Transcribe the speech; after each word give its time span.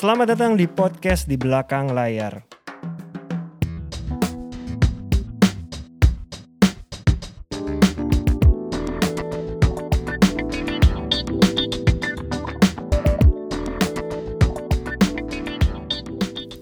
Selamat 0.00 0.32
datang 0.32 0.56
di 0.56 0.64
podcast 0.64 1.28
di 1.28 1.36
belakang 1.36 1.92
layar. 1.92 2.40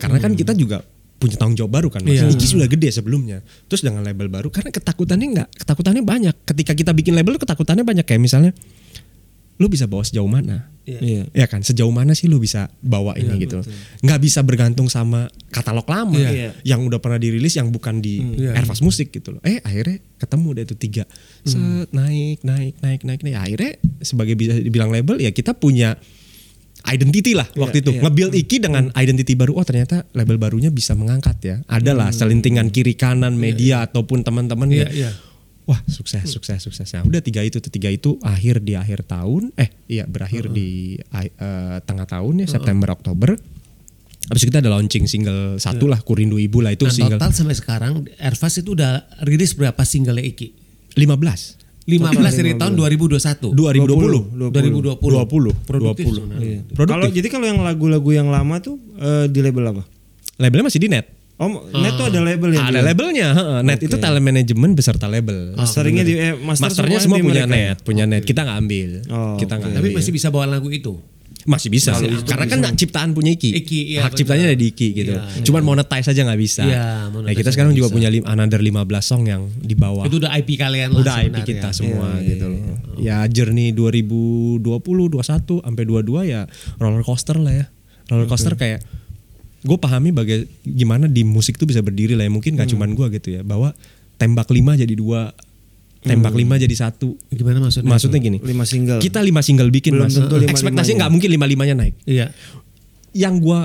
Karena 0.03 0.19
kan 0.19 0.35
kita 0.35 0.59
juga 0.59 0.83
punya 1.23 1.39
tanggung 1.39 1.55
jawab 1.55 1.79
baru 1.79 1.95
kan 1.95 2.03
Mas. 2.03 2.19
Iya. 2.19 2.35
Iki 2.35 2.59
sudah 2.59 2.67
gede 2.67 2.91
sebelumnya. 2.91 3.47
Terus 3.71 3.87
dengan 3.87 4.03
label 4.03 4.27
baru 4.27 4.51
karena 4.51 4.75
ketakutannya 4.75 5.27
enggak, 5.39 5.49
ketakutannya 5.63 6.03
banyak. 6.03 6.35
Ketika 6.43 6.75
kita 6.75 6.91
bikin 6.91 7.15
label 7.15 7.39
ketakutannya 7.39 7.87
banyak 7.87 8.03
kayak 8.03 8.19
misalnya 8.19 8.51
lu 9.59 9.67
bisa 9.67 9.91
bawa 9.91 10.07
sejauh 10.07 10.31
mana? 10.31 10.71
Iya. 10.89 11.29
Ya 11.37 11.45
kan, 11.45 11.61
sejauh 11.61 11.93
mana 11.93 12.17
sih 12.17 12.33
lu 12.33 12.41
bisa 12.41 12.73
bawa 12.81 13.13
ini 13.21 13.45
gitu. 13.45 13.61
Nggak 14.01 14.21
bisa 14.25 14.41
bergantung 14.41 14.89
sama 14.89 15.29
katalog 15.53 15.85
lama 15.85 16.17
Iya. 16.17 16.57
yang 16.65 16.81
udah 16.89 16.97
pernah 16.97 17.21
dirilis 17.21 17.61
yang 17.61 17.69
bukan 17.69 18.01
di 18.01 18.25
Iya. 18.41 18.57
Airfast 18.57 18.81
Musik 18.81 19.13
gitu 19.13 19.37
loh. 19.37 19.43
Eh 19.45 19.61
akhirnya 19.61 20.01
ketemu 20.17 20.49
deh 20.57 20.65
itu 20.65 20.77
tiga. 20.81 21.05
Set, 21.45 21.93
naik, 21.93 22.41
naik, 22.41 22.81
naik, 22.81 23.01
naik, 23.05 23.21
naik. 23.21 23.37
Akhirnya 23.37 23.73
sebagai 24.01 24.33
bisa 24.39 24.57
dibilang 24.57 24.89
label 24.89 25.21
ya 25.21 25.29
kita 25.29 25.53
punya 25.53 26.01
identity 26.87 27.35
lah 27.35 27.45
waktu 27.59 27.83
itu 27.83 27.91
iya. 27.91 28.01
nge-build 28.07 28.33
Iki 28.39 28.57
dengan 28.63 28.89
identity 28.95 29.35
baru 29.35 29.59
oh 29.59 29.67
ternyata 29.67 30.07
label 30.15 30.39
barunya 30.39 30.71
bisa 30.71 30.95
mengangkat 30.95 31.37
ya 31.43 31.57
adalah 31.67 32.15
selintingan 32.15 32.71
kiri 32.71 32.95
kanan 32.95 33.35
media 33.35 33.83
ataupun 33.85 34.23
teman-teman 34.23 34.71
Iya, 34.71 34.87
ya. 34.87 34.89
iya. 34.95 35.11
Wah 35.69 35.81
sukses 35.85 36.25
sukses 36.25 36.59
sukses 36.59 36.89
nah 36.97 37.05
udah 37.05 37.21
tiga 37.21 37.45
itu 37.45 37.61
tuh 37.61 37.69
tiga 37.69 37.93
itu 37.93 38.17
akhir 38.25 38.65
di 38.65 38.73
akhir 38.73 39.05
tahun 39.05 39.53
eh 39.55 39.69
iya 39.85 40.09
berakhir 40.09 40.49
di 40.49 40.97
ai- 41.13 41.29
eh, 41.31 41.79
tengah 41.85 42.09
tahun 42.09 42.43
ya 42.43 42.47
September 42.49 42.89
Oktober 42.91 43.37
Habis 44.29 44.45
itu 44.45 44.53
kita 44.53 44.61
ada 44.61 44.77
launching 44.77 45.09
single 45.09 45.57
satu 45.57 45.89
lah 45.89 46.05
Kurindu 46.05 46.37
Ibu 46.37 46.61
lah 46.61 46.77
itu 46.77 46.85
Nah, 46.85 46.93
single 46.93 47.17
total 47.17 47.33
sampai 47.33 47.57
sekarang 47.57 47.93
Airfast 48.21 48.61
itu 48.61 48.77
udah 48.77 49.09
rilis 49.25 49.57
berapa 49.57 49.81
single 49.89 50.21
Iki? 50.21 50.53
15 51.01 51.89
15 51.89 52.37
dari 52.37 52.53
tahun 52.61 52.77
2021. 52.77 53.57
2020 53.57 54.53
2020. 54.53 55.01
20 55.01 55.65
Produktif 55.65 56.05
20 56.05 56.17
sebenarnya. 56.21 56.45
Iya. 56.45 56.61
Produktif. 56.69 56.93
Kalau 56.93 57.07
jadi 57.09 57.29
kalau 57.33 57.47
yang 57.49 57.61
lagu-lagu 57.65 58.11
yang 58.13 58.29
lama 58.29 58.61
tuh 58.61 58.77
eh, 59.01 59.33
di 59.33 59.41
label 59.41 59.65
apa? 59.73 59.85
labelnya 60.39 60.71
masih 60.71 60.81
di 60.85 60.89
net 60.93 61.09
Oh, 61.39 61.47
net 61.73 61.95
tuh 61.95 62.11
ada 62.11 62.19
label 62.19 62.51
ya? 62.51 62.67
ada 62.67 62.81
labelnya 62.83 63.29
heeh. 63.31 63.59
net 63.63 63.79
itu 63.79 63.95
talent 63.97 64.21
management 64.21 64.75
beserta 64.75 65.07
label 65.07 65.55
Masteringnya 65.55 66.03
di 66.03 66.15
eh, 66.15 66.35
master 66.35 66.67
Masternya 66.67 66.99
semua 66.99 67.17
di 67.17 67.25
punya 67.25 67.47
mereka. 67.47 67.55
net, 67.55 67.77
punya 67.81 68.05
net. 68.05 68.23
Kita 68.23 68.43
nggak 68.43 68.59
ambil. 68.59 68.91
Oh, 69.07 69.39
kita 69.39 69.55
nggak 69.55 69.71
Tapi 69.73 69.87
ambil. 69.87 69.99
masih 69.99 70.13
bisa 70.13 70.29
bawa 70.29 70.47
lagu 70.49 70.67
itu. 70.69 70.99
masih 71.47 71.71
bisa. 71.71 71.97
Karena 72.27 72.45
kan 72.45 72.61
hak 72.61 72.77
ciptaan 72.77 73.15
punya 73.15 73.33
Iki. 73.33 73.51
Iki, 73.57 73.81
iya, 73.89 74.05
hak 74.05 74.13
ciptanya 74.13 74.45
ada 74.45 74.59
di 74.59 74.69
Iki 74.69 74.89
gitu. 74.93 75.15
Iya, 75.15 75.41
Cuman 75.41 75.63
monetize 75.63 76.05
aja 76.07 76.21
nggak 76.21 76.37
bisa. 76.37 76.61
Iya, 76.61 76.77
nah, 76.77 77.05
monetize 77.09 77.39
kita 77.39 77.51
sekarang 77.51 77.73
juga 77.73 77.89
bisa. 77.89 77.95
punya 77.95 78.09
lim, 78.11 78.25
another 78.27 78.59
15 78.59 78.85
song 79.01 79.23
yang 79.25 79.47
di 79.55 79.73
bawah. 79.73 80.05
Itu 80.05 80.19
udah 80.19 80.35
IP 80.35 80.59
kalian 80.59 80.93
lah 80.93 81.01
udah 81.01 81.17
IP 81.17 81.25
sebenarnya. 81.31 81.47
kita 81.47 81.69
semua 81.71 82.09
Iya, 82.17 82.27
gitu 82.27 82.47
loh. 82.51 82.61
Ya 82.99 83.17
journey 83.25 83.73
2020, 83.73 84.61
21 84.61 85.23
sampai 85.63 85.85
22 85.85 86.27
ya 86.27 86.45
roller 86.77 87.01
coaster 87.01 87.39
lah 87.39 87.55
ya. 87.55 87.67
Roller 88.07 88.27
coaster 88.27 88.53
kayak 88.53 88.83
gue 89.59 89.75
pahami 89.77 90.11
bagai 90.11 90.47
gimana 90.63 91.07
di 91.07 91.23
musik 91.23 91.59
tuh 91.59 91.67
bisa 91.67 91.81
berdiri 91.81 92.15
lah 92.15 92.23
ya. 92.23 92.31
Mungkin 92.31 92.55
Hmm. 92.55 92.61
gak 92.61 92.69
cuman 92.71 92.91
gue 92.93 93.07
gitu 93.19 93.29
ya. 93.35 93.43
Bahwa 93.43 93.75
tembak 94.15 94.51
lima 94.51 94.75
jadi 94.75 94.91
dua, 94.93 95.35
tembak 96.01 96.31
Hmm. 96.31 96.41
lima 96.43 96.55
jadi 96.57 96.75
satu. 96.75 97.19
Gimana 97.29 97.59
maksudnya? 97.61 97.91
Maksudnya 97.91 98.19
gini. 98.19 98.39
Lima 98.39 98.63
single. 98.63 98.99
Kita 98.99 99.19
lima 99.19 99.43
single 99.43 99.69
bikin 99.69 99.99
Belum 99.99 100.07
mas. 100.07 100.15
tentu 100.15 100.31
lima-limanya. 100.31 100.53
Ekspektasinya 100.55 100.97
nggak 101.01 101.13
mungkin 101.13 101.31
lima 101.31 101.47
limanya 101.47 101.75
naik. 101.77 101.95
Iya. 102.05 102.27
Yang 103.13 103.35
gua 103.41 103.61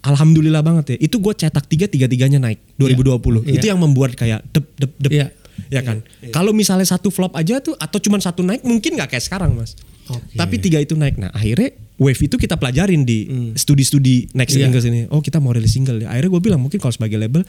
alhamdulillah 0.00 0.62
banget 0.62 0.94
ya. 0.94 0.96
Itu 1.00 1.18
gue 1.18 1.34
cetak 1.34 1.66
tiga 1.66 1.86
tiga 1.90 2.06
tiganya 2.06 2.38
naik 2.40 2.62
2020. 2.76 3.42
Iya. 3.44 3.58
Itu 3.58 3.66
yang 3.66 3.80
membuat 3.82 4.14
kayak 4.14 4.46
dep 4.48 4.66
dep 4.78 4.92
dep. 4.96 5.10
Iya. 5.10 5.26
Ya 5.68 5.82
kan. 5.82 6.06
Kalau 6.30 6.54
misalnya 6.54 6.86
satu 6.86 7.10
flop 7.10 7.34
aja 7.34 7.58
tuh 7.58 7.74
atau 7.74 7.98
cuma 7.98 8.22
satu 8.22 8.46
naik 8.46 8.62
mungkin 8.62 8.94
nggak 8.94 9.10
kayak 9.10 9.24
sekarang 9.26 9.58
mas. 9.58 9.74
Tapi 10.10 10.54
tiga 10.58 10.78
itu 10.78 10.92
naik. 10.92 11.16
Nah 11.16 11.30
akhirnya 11.30 11.70
wave 11.94 12.20
itu 12.20 12.34
kita 12.34 12.54
pelajarin 12.54 13.02
di 13.02 13.18
studi-studi 13.52 14.30
next 14.32 14.52
Iya. 14.52 14.66
single 14.66 14.84
ini. 14.84 15.00
Oh 15.08 15.18
kita 15.18 15.36
mau 15.36 15.50
rilis 15.50 15.70
single 15.70 15.98
ya. 15.98 16.08
Akhirnya 16.08 16.30
gue 16.30 16.42
bilang 16.42 16.60
mungkin 16.60 16.76
kalau 16.76 16.90
sebagai 16.90 17.16
label 17.16 17.42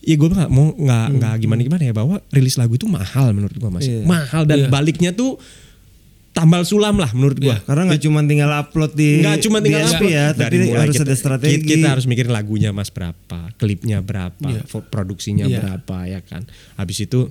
Ya 0.00 0.16
gue 0.16 0.26
nggak 0.26 0.48
mau 0.48 0.72
nggak 0.72 1.06
nggak 1.12 1.34
gimana 1.38 1.60
gimana 1.60 1.82
ya 1.82 1.92
bahwa 1.92 2.24
rilis 2.30 2.56
lagu 2.56 2.72
itu 2.72 2.88
mahal 2.88 3.30
menurut 3.30 3.52
gue 3.52 3.68
mas. 3.68 3.84
Iya. 3.84 4.00
Mahal 4.02 4.42
dan 4.44 4.58
Iya. 4.58 4.68
baliknya 4.68 5.12
tuh 5.12 5.36
tambal 6.30 6.62
sulam 6.62 6.96
lah 6.96 7.12
menurut 7.12 7.36
gue. 7.36 7.52
Karena 7.68 7.84
nggak 7.84 8.00
cuma 8.00 8.22
tinggal 8.22 8.48
upload 8.54 8.94
di 8.94 9.20
Nggak 9.20 9.38
cuma 9.42 9.58
tinggal 9.58 9.82
di 9.82 9.88
SP 9.90 9.94
upload. 10.00 10.08
ya, 10.10 10.26
Dari 10.30 10.40
tapi 10.56 10.56
mulai 10.64 10.80
harus 10.80 10.94
kita, 10.94 11.04
ada 11.04 11.14
strategi. 11.14 11.52
Kita, 11.58 11.68
kita 11.74 11.88
harus 11.90 12.06
mikirin 12.06 12.32
lagunya 12.32 12.70
mas 12.70 12.88
berapa, 12.88 13.52
klipnya 13.56 14.00
berapa, 14.00 14.48
fo- 14.64 14.80
produksinya 14.82 15.44
Iya. 15.44 15.58
berapa 15.60 15.96
ya 16.08 16.20
kan. 16.22 16.48
Habis 16.76 17.04
itu 17.04 17.28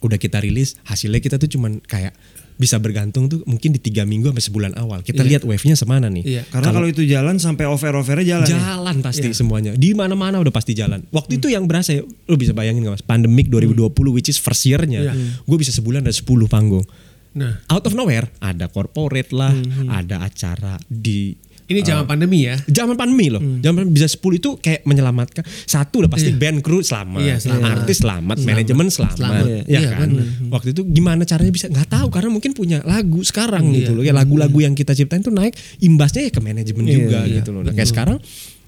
udah 0.00 0.16
kita 0.16 0.38
rilis, 0.38 0.80
hasilnya 0.84 1.18
kita 1.18 1.36
tuh 1.36 1.50
cuman 1.50 1.80
kayak 1.80 2.16
bisa 2.54 2.78
bergantung 2.78 3.26
tuh 3.26 3.42
mungkin 3.50 3.74
di 3.74 3.80
tiga 3.82 4.06
minggu 4.06 4.30
sampai 4.30 4.44
sebulan 4.46 4.72
awal. 4.78 5.02
Kita 5.02 5.26
lihat 5.26 5.42
wave-nya 5.42 5.74
semana 5.74 6.06
nih. 6.06 6.22
Iya. 6.22 6.42
Karena 6.46 6.70
kalau 6.70 6.86
itu 6.86 7.02
jalan 7.02 7.42
sampai 7.42 7.66
over-overnya 7.66 8.24
jalan. 8.24 8.46
ya? 8.46 8.58
Jalan 8.62 8.96
pasti 9.02 9.28
semuanya. 9.34 9.74
Di 9.74 9.90
mana-mana 9.90 10.38
udah 10.38 10.54
pasti 10.54 10.70
jalan. 10.70 11.02
Waktu 11.10 11.42
itu 11.42 11.50
yang 11.50 11.66
berasa 11.66 11.98
ya, 11.98 12.02
lu 12.06 12.36
bisa 12.38 12.54
bayangin 12.54 12.86
gak 12.86 13.02
mas? 13.02 13.04
Pandemic 13.04 13.50
2020 13.50 14.14
which 14.14 14.30
is 14.30 14.38
first 14.38 14.62
year-nya. 14.70 15.02
Iya. 15.02 15.12
Gue 15.42 15.58
bisa 15.58 15.74
sebulan 15.74 16.06
ada 16.06 16.14
10 16.14 16.24
panggung. 16.46 16.86
Nah, 17.34 17.58
Out 17.66 17.90
of 17.90 17.98
nowhere 17.98 18.30
ada 18.38 18.70
corporate 18.70 19.34
lah, 19.34 19.50
ada 19.90 20.22
acara 20.22 20.78
di 20.86 21.34
ini 21.64 21.80
zaman 21.80 22.04
pandemi 22.04 22.44
ya. 22.44 22.60
Zaman 22.68 22.92
pandemi 22.92 23.32
loh. 23.32 23.40
Zaman 23.40 23.74
pandemi 23.80 23.96
bisa 23.96 24.08
10 24.08 24.36
itu 24.36 24.50
kayak 24.60 24.84
menyelamatkan. 24.84 25.42
Satu 25.64 26.04
udah 26.04 26.12
pasti 26.12 26.28
band 26.36 26.60
kru 26.60 26.84
selamat, 26.84 27.20
Iya, 27.24 27.36
selamat. 27.40 27.68
artis 27.80 27.96
selamat, 28.04 28.36
manajemen 28.44 28.86
selamat, 28.92 29.16
Selamat. 29.16 29.44
ya 29.48 29.80
Iya, 29.80 29.90
kan. 29.96 30.08
Waktu 30.52 30.68
itu 30.76 30.82
gimana 30.92 31.24
caranya 31.24 31.52
bisa 31.54 31.72
nggak 31.72 31.88
tahu 31.88 32.08
karena 32.12 32.28
mungkin 32.28 32.52
punya 32.52 32.84
lagu 32.84 33.24
sekarang 33.24 33.72
Iya. 33.72 33.76
gitu 33.80 33.90
loh. 33.96 34.04
Ya 34.04 34.12
lagu-lagu 34.12 34.58
yang 34.60 34.76
kita 34.76 34.92
ciptain 34.92 35.24
tuh 35.24 35.32
naik 35.32 35.56
imbasnya 35.80 36.28
ya 36.28 36.32
ke 36.36 36.40
manajemen 36.44 36.84
juga 36.84 37.24
iya, 37.24 37.40
gitu 37.40 37.50
loh. 37.56 37.64
Nah, 37.64 37.72
kayak 37.72 37.88
sekarang 37.88 38.18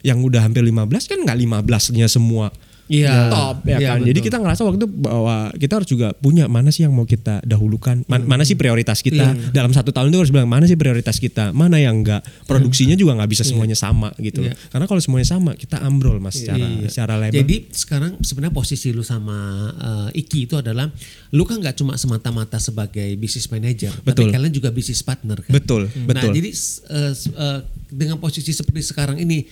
yang 0.00 0.22
udah 0.24 0.40
hampir 0.40 0.64
15 0.64 1.04
kan 1.04 1.18
nggak 1.20 1.36
15-nya 1.36 2.06
semua 2.08 2.48
Iya. 2.86 3.28
top 3.28 3.56
ya 3.62 3.76
Iya, 3.76 3.88
kan. 3.88 3.98
betul. 3.98 4.08
Jadi 4.08 4.20
kita 4.22 4.36
ngerasa 4.38 4.60
waktu 4.62 4.78
itu 4.78 4.88
bahwa 4.90 5.36
kita 5.52 5.72
harus 5.74 5.88
juga 5.88 6.08
punya 6.14 6.46
mana 6.46 6.70
sih 6.70 6.82
yang 6.82 6.90
mau 6.90 7.02
kita 7.02 7.42
dahulukan, 7.42 8.06
Man- 8.06 8.24
mana 8.24 8.42
sih 8.42 8.54
prioritas 8.54 9.00
kita 9.00 9.34
Iya. 9.34 9.50
dalam 9.50 9.70
satu 9.70 9.90
tahun 9.90 10.08
itu 10.08 10.18
harus 10.18 10.30
bilang 10.30 10.46
mana 10.46 10.64
sih 10.64 10.74
prioritas 10.74 11.16
kita, 11.16 11.50
mana 11.50 11.76
yang 11.76 11.98
enggak. 11.98 12.22
Produksinya 12.44 12.94
juga 12.94 13.14
nggak 13.14 13.26
bisa 13.28 13.42
semuanya 13.42 13.74
sama 13.74 14.14
gitu. 14.16 14.40
Iya. 14.40 14.54
Karena 14.68 14.84
kalau 14.84 14.98
semuanya 14.98 15.26
sama 15.26 15.52
kita 15.52 15.78
ambrol 15.78 16.18
mas 16.18 16.36
secara 16.36 16.62
Iya. 16.62 16.86
secara 16.86 17.14
label. 17.16 17.34
Jadi 17.36 17.56
sekarang 17.70 18.12
sebenarnya 18.20 18.54
posisi 18.54 18.90
lu 18.90 19.02
sama 19.02 19.36
eh, 19.74 20.18
Iki 20.18 20.38
itu 20.44 20.54
adalah 20.54 20.86
lu 21.30 21.42
kan 21.42 21.58
nggak 21.58 21.74
cuma 21.74 21.94
semata-mata 21.94 22.56
sebagai 22.56 23.12
business 23.16 23.48
manager, 23.48 23.90
Betul. 23.98 24.28
tapi 24.28 24.32
kalian 24.32 24.52
juga 24.52 24.70
business 24.70 25.02
partner 25.02 25.38
kan. 25.38 25.50
Betul, 25.50 25.90
betul. 26.00 26.14
Nah, 26.22 26.32
jadi 26.32 26.48
s- 26.48 26.86
eh, 26.86 27.10
s- 27.10 27.28
eh, 27.28 27.60
dengan 27.86 28.16
posisi 28.16 28.50
seperti 28.50 28.82
sekarang 28.84 29.16
ini 29.16 29.46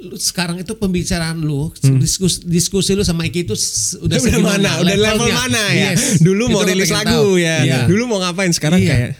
lu- 0.00 0.16
sekarang 0.16 0.56
itu 0.56 0.72
pembicaraan 0.72 1.38
lu, 1.38 1.68
diskusi, 1.96 2.40
diskusi 2.42 2.92
lu 2.92 3.02
sama 3.02 3.24
Iki 3.24 3.40
itu 3.44 3.54
udah, 4.00 4.16
Hmm. 4.16 4.26
udah 4.26 4.40
mana, 4.40 4.70
udah 4.80 4.96
level 4.96 5.28
mana 5.28 5.62
ya. 5.70 5.92
Yes. 5.92 6.18
Dulu 6.18 6.48
mau 6.48 6.60
Itu 6.60 6.66
lu 6.66 6.72
rilis 6.74 6.90
lagu 6.90 7.06
tahu. 7.06 7.30
ya. 7.36 7.56
Iya. 7.60 7.78
Dulu 7.84 8.02
mau 8.06 8.18
ngapain 8.18 8.50
sekarang 8.50 8.80
Iya. 8.80 8.90
kayak 8.90 9.10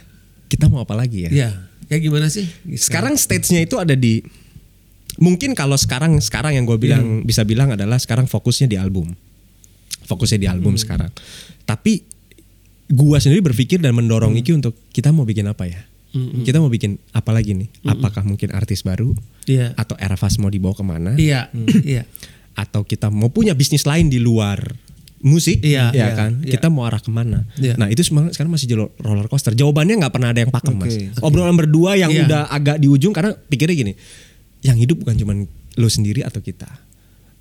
kita 0.49 0.67
mau 0.67 0.81
apa 0.81 0.95
lagi 0.95 1.29
ya? 1.29 1.31
Iya. 1.31 1.51
Kayak 1.87 2.01
gimana 2.03 2.27
sih? 2.27 2.47
Sekarang 2.75 3.15
stage-nya 3.15 3.61
itu 3.61 3.77
ada 3.77 3.93
di 3.93 4.23
mungkin 5.17 5.53
kalau 5.53 5.75
sekarang 5.75 6.17
sekarang 6.19 6.55
yang 6.55 6.65
gue 6.65 6.79
bilang 6.79 7.23
bisa 7.23 7.43
bilang 7.43 7.71
adalah 7.71 7.99
sekarang 7.99 8.25
fokusnya 8.25 8.67
di 8.67 8.79
album. 8.79 9.13
Fokusnya 10.03 10.39
di 10.39 10.49
album 10.49 10.75
sekarang. 10.75 11.11
Tapi 11.63 12.03
gua 12.89 13.19
sendiri 13.19 13.39
berpikir 13.41 13.79
dan 13.79 13.95
mendorong 13.95 14.35
Iki 14.35 14.51
untuk 14.57 14.75
kita 14.91 15.11
mau 15.11 15.23
bikin 15.23 15.47
apa 15.47 15.67
ya? 15.67 15.87
Kita 16.13 16.59
mau 16.59 16.67
bikin 16.67 16.99
apa 17.11 17.31
lagi 17.31 17.55
nih? 17.55 17.71
Apakah 17.85 18.23
mungkin 18.23 18.51
artis 18.51 18.83
baru 18.83 19.15
Iya. 19.45 19.75
atau 19.75 19.95
era 19.95 20.15
fast 20.15 20.39
mau 20.39 20.49
dibawa 20.49 20.75
ke 20.75 20.83
mana? 20.83 21.15
Iya. 21.15 21.51
Iya. 21.87 22.03
Atau 22.53 22.83
kita 22.83 23.09
mau 23.09 23.29
punya 23.29 23.55
bisnis 23.55 23.83
lain 23.83 24.07
di 24.07 24.19
luar 24.19 24.59
musik, 25.21 25.61
Iya, 25.61 25.93
ya 25.93 26.11
iya, 26.11 26.17
kan? 26.17 26.41
iya. 26.41 26.57
Kita 26.57 26.67
mau 26.67 26.83
arah 26.83 26.99
ke 26.99 27.09
mana? 27.09 27.45
Iya. 27.55 27.77
Nah 27.77 27.87
itu 27.87 28.01
sekarang 28.01 28.49
masih 28.49 28.67
jalur 28.67 28.91
roller 28.97 29.29
coaster. 29.29 29.53
Jawabannya 29.53 30.01
nggak 30.01 30.11
pernah 30.11 30.33
ada 30.33 30.41
yang 30.41 30.51
pakem 30.51 30.75
mas. 30.75 30.97
Oke. 30.97 31.13
Obrolan 31.21 31.55
berdua 31.55 31.95
yang 31.95 32.11
Iya. 32.11 32.25
udah 32.27 32.43
agak 32.49 32.81
di 32.81 32.89
ujung 32.89 33.13
karena 33.13 33.37
pikirnya 33.37 33.77
gini, 33.77 33.93
yang 34.61 34.75
hidup 34.75 34.99
bukan 34.99 35.15
cuma 35.15 35.33
lo 35.77 35.89
sendiri 35.89 36.25
atau 36.25 36.41
kita. 36.41 36.67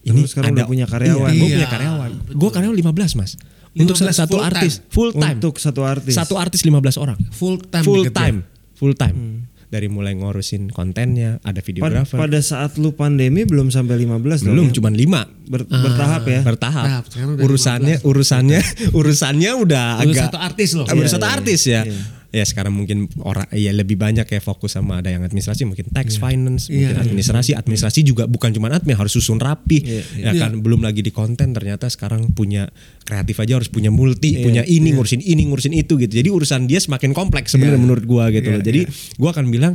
Lu 0.05 0.23
sekarang 0.23 0.55
udah 0.55 0.67
punya 0.67 0.85
karyawan. 0.85 1.31
Iya, 1.31 1.35
gue 1.35 1.47
Iya, 1.47 1.55
punya 1.57 1.69
karyawan. 1.71 2.09
Gue 2.31 2.49
karyawan 2.51 2.75
15 2.75 3.13
mas. 3.15 3.31
Untuk 3.69 3.95
15 3.95 4.17
satu 4.17 4.35
full 4.35 4.43
artis 4.43 4.73
time. 4.75 4.89
full 4.89 5.11
time. 5.13 5.37
Untuk 5.37 5.55
satu 5.57 5.81
artis. 5.85 6.13
Satu 6.13 6.35
artis 6.35 6.61
15 6.63 6.97
orang. 6.97 7.17
Full 7.31 7.55
time. 7.69 7.85
full 7.85 8.05
time. 8.09 8.37
Full 8.79 8.95
time. 8.95 9.43
Dari 9.69 9.85
mulai 9.85 10.17
ngurusin 10.17 10.73
kontennya, 10.73 11.37
ada 11.43 11.61
videografer. 11.61 12.17
pada 12.17 12.41
saat 12.41 12.73
lu 12.75 12.89
pandemi 12.89 13.45
belum 13.45 13.69
sampai 13.69 14.01
15 14.01 14.41
dong 14.41 14.57
belum 14.57 14.67
ya? 14.67 14.73
cuma 14.73 14.89
5 14.89 15.45
Ber- 15.45 15.69
bertahap 15.69 16.23
ya. 16.25 16.41
bertahap. 16.41 16.85
Tahap, 16.87 17.03
sekarang 17.05 17.29
udah 17.29 17.43
urusannya 17.45 17.95
urusannya 18.01 18.59
urusannya 18.97 19.51
udah 19.53 19.85
Baru 19.99 20.09
agak 20.09 20.25
satu 20.25 20.37
artis 20.41 20.69
loh. 20.73 20.85
Ah, 20.85 20.95
baru 20.95 21.05
Iya, 21.05 21.13
satu 21.13 21.27
iya, 21.27 21.35
artis 21.37 21.61
ya. 21.63 21.81
iya. 21.85 22.01
Ya 22.29 22.45
sekarang 22.45 22.77
mungkin 22.77 23.09
orang 23.25 23.49
ya 23.49 23.73
lebih 23.73 23.97
banyak 23.97 24.21
ya 24.23 24.37
fokus 24.37 24.77
sama 24.77 25.01
ada 25.01 25.09
yang 25.09 25.25
administrasi 25.25 25.65
mungkin 25.65 25.89
tax 25.89 26.21
finance 26.21 26.69
mungkin 26.69 26.93
Iya, 26.93 26.93
iya. 26.93 27.01
administrasi. 27.01 27.51
Administrasi 27.57 28.05
juga 28.05 28.29
bukan 28.29 28.53
cuma 28.53 28.69
admin 28.69 28.93
harus 28.93 29.17
susun 29.17 29.41
rapi. 29.41 29.81
Iya, 29.81 30.29
ya 30.29 30.31
kan 30.37 30.61
belum 30.61 30.85
lagi 30.85 31.01
di 31.01 31.09
konten 31.09 31.57
ternyata 31.57 31.89
sekarang 31.89 32.29
punya 32.31 32.69
kreatif 33.01 33.33
aja 33.41 33.57
harus 33.57 33.73
punya 33.73 33.89
multi 33.89 34.45
punya 34.45 34.61
ini 34.61 34.93
ngurusin 34.93 35.25
ini 35.25 35.49
ngurusin 35.49 35.73
itu 35.73 35.97
gitu. 35.97 36.13
Jadi 36.21 36.29
urusan 36.29 36.69
dia 36.69 36.77
semakin 36.77 37.17
kompleks 37.17 37.57
sebenarnya 37.57 37.81
Iya. 37.81 37.85
menurut 37.89 38.05
gua 38.05 38.29
gitu 38.29 38.47
loh. 38.53 38.61
Jadi 38.61 38.85
gua 39.17 39.29
akan 39.33 39.45
bilang 39.49 39.73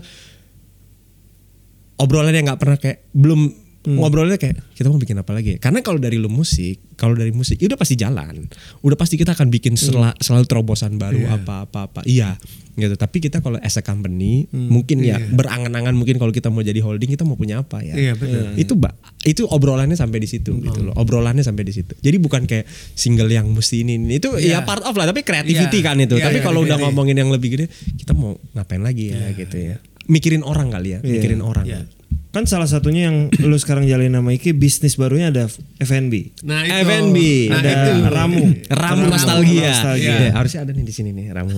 obrolannya 1.98 2.42
nggak 2.42 2.60
pernah 2.60 2.78
kayak 2.78 3.10
belum 3.14 3.63
Hmm. 3.84 4.00
ngobrolnya 4.00 4.34
kayak 4.34 4.64
kita 4.72 4.88
mau 4.88 4.96
bikin 4.96 5.16
apa 5.16 5.30
lagi 5.30 5.54
ya? 5.54 5.58
Karena 5.58 5.78
kalau 5.78 5.96
dari 5.96 6.16
lu 6.16 6.26
musik, 6.26 6.80
kalau 6.94 7.12
dari 7.12 7.30
musik 7.30 7.56
itu 7.56 7.68
udah 7.68 7.76
pasti 7.76 7.94
jalan. 7.94 8.48
Udah 8.80 8.96
pasti 8.96 9.14
kita 9.14 9.32
akan 9.32 9.48
bikin 9.48 9.76
sela- 9.76 10.16
selalu 10.16 10.44
terobosan 10.44 10.96
baru 10.96 11.20
Hmm. 11.20 11.26
Iya. 11.26 11.36
apa-apa 11.38 11.78
apa. 11.84 12.00
Iya, 12.02 12.40
gitu. 12.74 12.94
Tapi 12.94 13.16
kita 13.20 13.38
kalau 13.38 13.56
as 13.58 13.76
a 13.76 13.82
company 13.82 14.48
mungkin 14.50 14.98
ya 14.98 15.16
Iya. 15.16 15.28
berangan-angan 15.30 15.92
mungkin 15.92 16.16
kalau 16.16 16.30
kita 16.30 16.48
mau 16.48 16.60
jadi 16.60 16.80
holding 16.80 17.06
kita 17.08 17.22
mau 17.22 17.34
punya 17.34 17.60
apa 17.60 17.80
ya. 17.80 17.92
Iya, 17.92 18.12
betul. 18.14 18.56
Itu 18.56 18.72
Mbak, 18.74 18.94
itu 19.22 19.42
obrolannya 19.44 19.94
sampai 19.94 20.16
di 20.16 20.28
situ 20.28 20.56
gitu 20.56 20.80
loh. 20.82 20.94
Obrolannya 20.94 21.40
sampai 21.40 21.62
di 21.62 21.72
situ. 21.72 21.92
Jadi 21.94 22.16
bukan 22.16 22.44
kayak 22.44 22.64
single 22.90 23.28
yang 23.28 23.46
mesti 23.46 23.80
ini, 23.80 23.96
ini. 23.96 24.16
itu 24.16 24.32
Iya. 24.32 24.58
ya 24.58 24.58
part 24.62 24.80
of 24.80 24.92
lah, 24.92 25.04
tapi 25.04 25.20
creativity 25.20 25.78
Iya. 25.78 25.86
kan 25.86 25.96
itu. 25.98 26.16
Iya, 26.16 26.24
tapi 26.24 26.38
iya, 26.38 26.42
kalau 26.42 26.60
udah 26.60 26.72
creativity. 26.72 26.88
ngomongin 26.88 27.16
yang 27.18 27.28
lebih 27.28 27.48
gede, 27.52 27.66
kita 27.94 28.12
mau 28.12 28.32
ngapain 28.50 28.80
lagi 28.80 29.12
ya 29.12 29.28
gitu 29.30 29.56
ya. 29.56 29.76
Mikirin 30.04 30.40
orang 30.40 30.68
kali 30.68 30.88
ya, 30.90 31.00
Iya. 31.00 31.12
mikirin 31.12 31.40
orang. 31.40 31.64
Iya. 31.64 31.80
Kan 32.34 32.50
salah 32.50 32.66
satunya 32.66 33.06
yang 33.06 33.30
lu 33.46 33.54
sekarang 33.54 33.86
jalin 33.86 34.10
nama 34.10 34.26
Iki 34.34 34.50
bisnis 34.58 34.98
barunya 34.98 35.30
ada 35.30 35.46
F&B. 35.78 36.34
Nah, 36.42 36.66
itu. 36.66 36.82
F&B. 36.82 37.18
Nah, 37.46 37.62
ada 37.62 37.70
itu. 37.70 37.90
ramu. 38.10 38.44
Ramu 38.66 38.74
Ramu 38.74 39.04
nostalgia. 39.06 39.70
nostalgia. 39.70 40.10
Iya, 40.18 40.30
harusnya 40.34 40.60
ada 40.66 40.72
nih 40.74 40.82
di 40.82 40.94
sini 40.94 41.10
nih 41.14 41.30
ramu. 41.30 41.54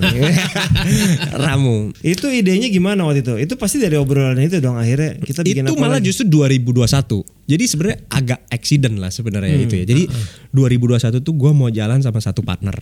ramu. 1.48 1.76
Itu 2.04 2.28
idenya 2.28 2.68
gimana 2.68 3.08
waktu 3.08 3.24
itu? 3.24 3.34
Itu 3.40 3.54
pasti 3.56 3.80
dari 3.80 3.96
obrolan 3.96 4.36
itu 4.36 4.60
dong 4.60 4.76
akhirnya 4.76 5.16
kita 5.24 5.40
bikin 5.40 5.64
itu 5.64 5.72
apa 5.72 5.80
malah 5.80 5.96
lagi? 5.96 6.12
justru 6.12 6.28
2021. 6.28 7.35
Jadi 7.46 7.64
sebenarnya 7.70 7.98
agak 8.10 8.40
accident 8.50 8.98
lah 8.98 9.14
sebenarnya 9.14 9.54
itu 9.54 9.78
ya. 9.78 9.84
Jadi 9.86 10.10
2021 10.50 11.22
tuh 11.22 11.34
gue 11.38 11.52
mau 11.54 11.70
jalan 11.70 12.02
sama 12.02 12.18
satu 12.18 12.42
partner. 12.42 12.74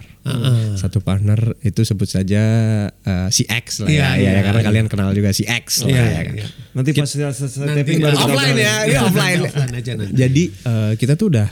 Satu 0.81 1.05
partner 1.05 1.52
itu 1.61 1.84
sebut 1.84 2.08
saja 2.08 2.43
eh, 2.88 3.28
si 3.28 3.44
X 3.44 3.84
lah 3.84 3.88
Iya, 3.93 4.00
ya, 4.00 4.08
iya, 4.16 4.31
ya, 4.32 4.40
karena 4.40 4.61
iya. 4.64 4.69
kalian 4.72 4.87
kenal 4.88 5.12
juga 5.12 5.37
si 5.37 5.44
X 5.44 5.84
lah 5.84 5.93
Iya, 5.93 6.05
ya 6.05 6.20
kan. 6.25 6.34
iya. 6.40 6.46
Nanti 6.72 6.90
pas 6.96 7.11
taping 7.52 8.00
baru 8.00 8.16
offline 8.16 8.56
ya, 8.56 8.75
ini 8.88 8.96
offline. 8.96 9.40
Offline 9.44 9.75
aja 9.76 9.93
nanti. 10.00 10.12
Jadi 10.16 10.43
eh, 10.49 10.93
kita 10.96 11.12
tuh 11.20 11.28
udah 11.28 11.49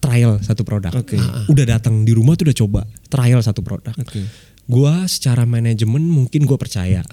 trial 0.00 0.32
satu 0.40 0.62
produk. 0.64 0.92
Oke. 0.96 1.16
Udah 1.48 1.64
datang 1.64 2.04
di 2.04 2.12
rumah 2.12 2.36
tuh 2.36 2.48
udah 2.48 2.56
coba 2.56 2.80
trial 3.08 3.40
satu 3.40 3.60
produk. 3.64 3.92
Oke. 3.96 4.24
Gua 4.64 5.04
secara 5.04 5.44
manajemen 5.44 6.00
mungkin 6.00 6.48
gue 6.48 6.56
percaya. 6.56 7.04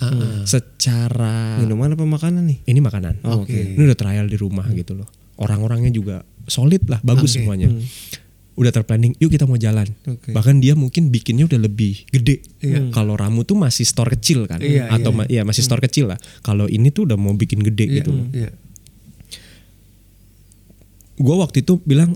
Secara 0.47 1.59
Minuman 1.59 1.91
apa 1.91 2.03
makanan 2.03 2.47
nih? 2.47 2.59
ini 2.63 2.79
makanan. 2.79 3.19
Oh, 3.21 3.43
oke. 3.43 3.51
Ini 3.51 3.81
udah 3.81 3.97
trial 3.97 4.25
di 4.25 4.39
rumah 4.39 4.63
gitu 4.71 4.95
loh. 4.95 5.07
Orang-orangnya 5.35 5.91
juga 5.91 6.23
solid 6.47 6.87
lah, 6.87 7.01
bagus 7.01 7.35
Oke. 7.35 7.43
semuanya. 7.43 7.67
Udah 8.55 8.69
terplanning, 8.69 9.15
yuk 9.17 9.31
kita 9.31 9.43
mau 9.43 9.55
jalan. 9.55 9.87
Oke. 10.05 10.31
Bahkan 10.31 10.59
dia 10.59 10.75
mungkin 10.75 11.07
bikinnya 11.09 11.43
udah 11.43 11.59
lebih 11.59 12.07
gede. 12.07 12.39
Iya. 12.59 12.87
Kalau 12.89 13.15
Ramu 13.15 13.41
tuh 13.41 13.57
masih 13.57 13.83
store 13.83 14.13
kecil 14.13 14.45
kan, 14.45 14.59
Iya, 14.59 14.87
atau 14.87 15.11
iya. 15.11 15.17
ma- 15.17 15.29
ya 15.29 15.41
masih 15.41 15.63
store 15.65 15.81
kecil 15.81 16.07
lah. 16.07 16.19
Kalau 16.39 16.67
ini 16.67 16.87
tuh 16.87 17.03
udah 17.03 17.15
mau 17.15 17.33
bikin 17.33 17.59
gede 17.59 17.85
Iya, 17.85 17.95
gitu. 17.99 18.11
loh. 18.13 18.27
Iya. 18.29 18.49
Gue 21.15 21.35
waktu 21.35 21.61
itu 21.61 21.79
bilang, 21.81 22.15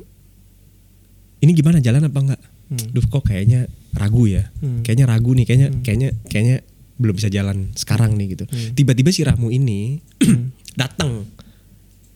ini 1.39 1.51
gimana 1.51 1.77
jalan 1.77 2.03
apa 2.03 2.19
enggak? 2.19 2.41
Duh 2.67 3.05
kok 3.05 3.25
kayaknya 3.25 3.67
ragu 3.93 4.25
ya. 4.25 4.49
Kayaknya 4.81 5.05
ragu 5.05 5.31
nih, 5.31 5.45
kayaknya 5.45 5.69
kayaknya 5.81 6.09
kayaknya 6.25 6.57
belum 6.95 7.13
bisa 7.13 7.27
jalan 7.27 7.75
sekarang 7.75 8.15
nih 8.15 8.33
gitu. 8.33 8.45
Tiba-tiba 8.73 9.11
si 9.11 9.21
Ramu 9.21 9.51
ini 9.51 9.99
datang, 10.79 11.27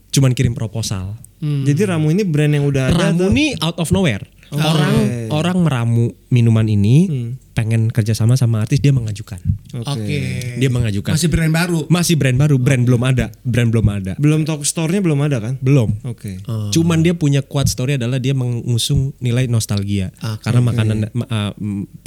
cuman 0.10 0.32
kirim 0.32 0.56
proposal. 0.56 1.20
Jadi 1.40 1.88
ramu 1.88 2.12
ini 2.12 2.28
brand 2.28 2.52
yang 2.52 2.68
udah 2.68 2.92
ada 2.92 3.16
Ramu 3.16 3.32
nih 3.32 3.56
out 3.64 3.80
of 3.80 3.92
nowhere. 3.92 4.28
Oh, 4.50 4.58
orang 4.58 4.96
oke. 4.98 5.18
orang 5.30 5.58
meramu 5.62 6.06
minuman 6.28 6.66
ini, 6.66 6.98
Hmm. 7.06 7.30
Pengen 7.60 7.92
kerjasama 7.92 8.40
sama 8.40 8.64
artis 8.64 8.80
dia 8.80 8.96
mengajukan. 8.96 9.36
Oke. 9.84 10.20
Dia 10.56 10.72
mengajukan. 10.72 11.12
Masih 11.12 11.28
brand 11.28 11.52
baru. 11.52 11.84
Masih 11.92 12.16
brand 12.16 12.40
baru, 12.40 12.56
brand 12.56 12.88
belum 12.88 13.04
ada, 13.04 13.36
brand 13.44 13.68
belum 13.68 13.88
ada, 13.92 14.14
Belum 14.16 14.48
talk 14.48 14.64
store-nya 14.64 15.04
belum 15.04 15.20
ada 15.20 15.44
kan? 15.44 15.54
belum. 15.60 16.08
Oke. 16.08 16.40
Cuman 16.72 17.04
dia 17.04 17.12
punya 17.12 17.44
kuat 17.44 17.68
story 17.68 18.00
adalah 18.00 18.16
dia 18.16 18.32
mengusung 18.32 19.12
nilai 19.20 19.52
nostalgia 19.52 20.16
Oke. 20.16 20.48
karena 20.48 20.62
makanan 20.64 20.98
ma- 21.12 21.28
uh, 21.28 21.52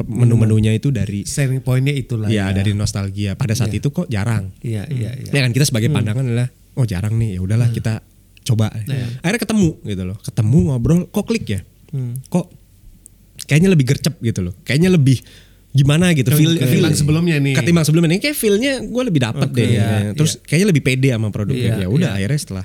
menu-menunya 0.03 0.73
itu 0.73 0.89
dari 0.89 1.29
Selling 1.29 1.61
pointnya 1.61 1.93
itulah. 1.93 2.33
ya 2.33 2.49
dari 2.51 2.73
nostalgia. 2.73 3.37
Pada 3.37 3.53
saat 3.53 3.69
itu 3.71 3.93
kok 3.93 4.09
jarang. 4.09 4.49
Iya, 4.65 4.89
iya, 4.89 5.13
iya. 5.13 5.29
Ya 5.29 5.41
kan 5.45 5.53
kita 5.53 5.69
sebagai 5.69 5.93
pandangan 5.93 6.25
adalah 6.25 6.49
oh 6.73 6.89
jarang 6.89 7.21
nih 7.21 7.37
ya 7.37 7.41
udahlah 7.45 7.69
kita 7.69 8.01
coba. 8.43 8.73
Akhirnya 9.21 9.41
ketemu 9.43 9.69
gitu 9.85 10.03
loh. 10.03 10.17
Ketemu 10.17 10.59
ngobrol 10.73 11.05
kok 11.13 11.29
klik 11.29 11.45
ya. 11.45 11.61
Kok 12.33 12.62
kayaknya 13.47 13.71
lebih 13.73 13.87
gercep 13.89 14.15
gitu 14.21 14.41
loh. 14.43 14.55
Kayaknya 14.63 14.91
lebih 14.95 15.19
gimana 15.73 16.13
gitu 16.13 16.29
feel 16.37 16.53
Oke. 16.61 16.69
feel 16.69 16.85
sebelumnya 16.93 17.41
nih. 17.41 17.57
Ketimbang 17.57 17.85
sebelumnya 17.89 18.11
nih 18.17 18.21
kayak 18.21 18.37
feelnya 18.37 18.73
gue 18.85 19.03
lebih 19.09 19.21
dapet 19.25 19.49
Oke. 19.49 19.57
deh. 19.57 19.69
Iya, 19.73 19.87
Ya. 19.89 20.11
Terus 20.13 20.33
kayaknya 20.45 20.69
lebih 20.69 20.83
pede 20.85 21.09
sama 21.13 21.29
produknya. 21.33 21.81
Iya, 21.81 21.85
ya 21.85 21.89
udah 21.89 22.11
iya. 22.13 22.17
akhirnya 22.21 22.41
setelah 22.41 22.65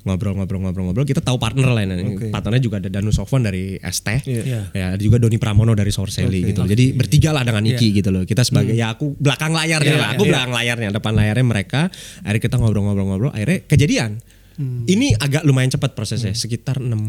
ngobrol-ngobrol-ngobrol-ngobrol 0.00 1.04
kita 1.04 1.20
tahu 1.20 1.36
partner 1.36 1.76
lain. 1.76 2.16
Oke. 2.16 2.32
Partnernya 2.32 2.62
juga 2.64 2.80
ada 2.80 2.88
Danu 2.88 3.12
Sofwan 3.12 3.44
dari 3.44 3.76
ST. 3.76 4.24
Iya. 4.24 4.72
Ya 4.72 4.84
ada 4.96 5.02
juga 5.02 5.20
Doni 5.20 5.36
Pramono 5.36 5.76
dari 5.76 5.92
Sorseli 5.92 6.40
Oke. 6.40 6.48
gitu. 6.56 6.58
loh. 6.64 6.68
Jadi 6.72 6.84
bertiga 6.96 7.36
lah 7.36 7.44
dengan 7.44 7.60
Iki 7.68 7.76
Iya. 7.92 7.96
gitu 8.00 8.08
loh. 8.08 8.22
Kita 8.24 8.40
sebagai 8.40 8.72
ya 8.72 8.96
aku 8.96 9.12
belakang 9.20 9.52
layarnya 9.52 9.92
Iya, 9.92 10.00
lah. 10.00 10.08
Aku 10.16 10.24
iya. 10.24 10.30
belakang 10.32 10.52
layarnya, 10.56 10.88
depan 10.96 11.12
layarnya 11.12 11.44
mereka. 11.44 11.80
Akhirnya 12.24 12.40
kita 12.40 12.56
ngobrol-ngobrol-ngobrol. 12.56 13.30
Akhirnya 13.36 13.58
kejadian. 13.68 14.10
Hmm. 14.56 14.84
Ini 14.84 15.16
agak 15.16 15.42
lumayan 15.44 15.70
cepat 15.70 15.94
prosesnya, 15.94 16.32
sekitar 16.32 16.78
enam 16.78 17.00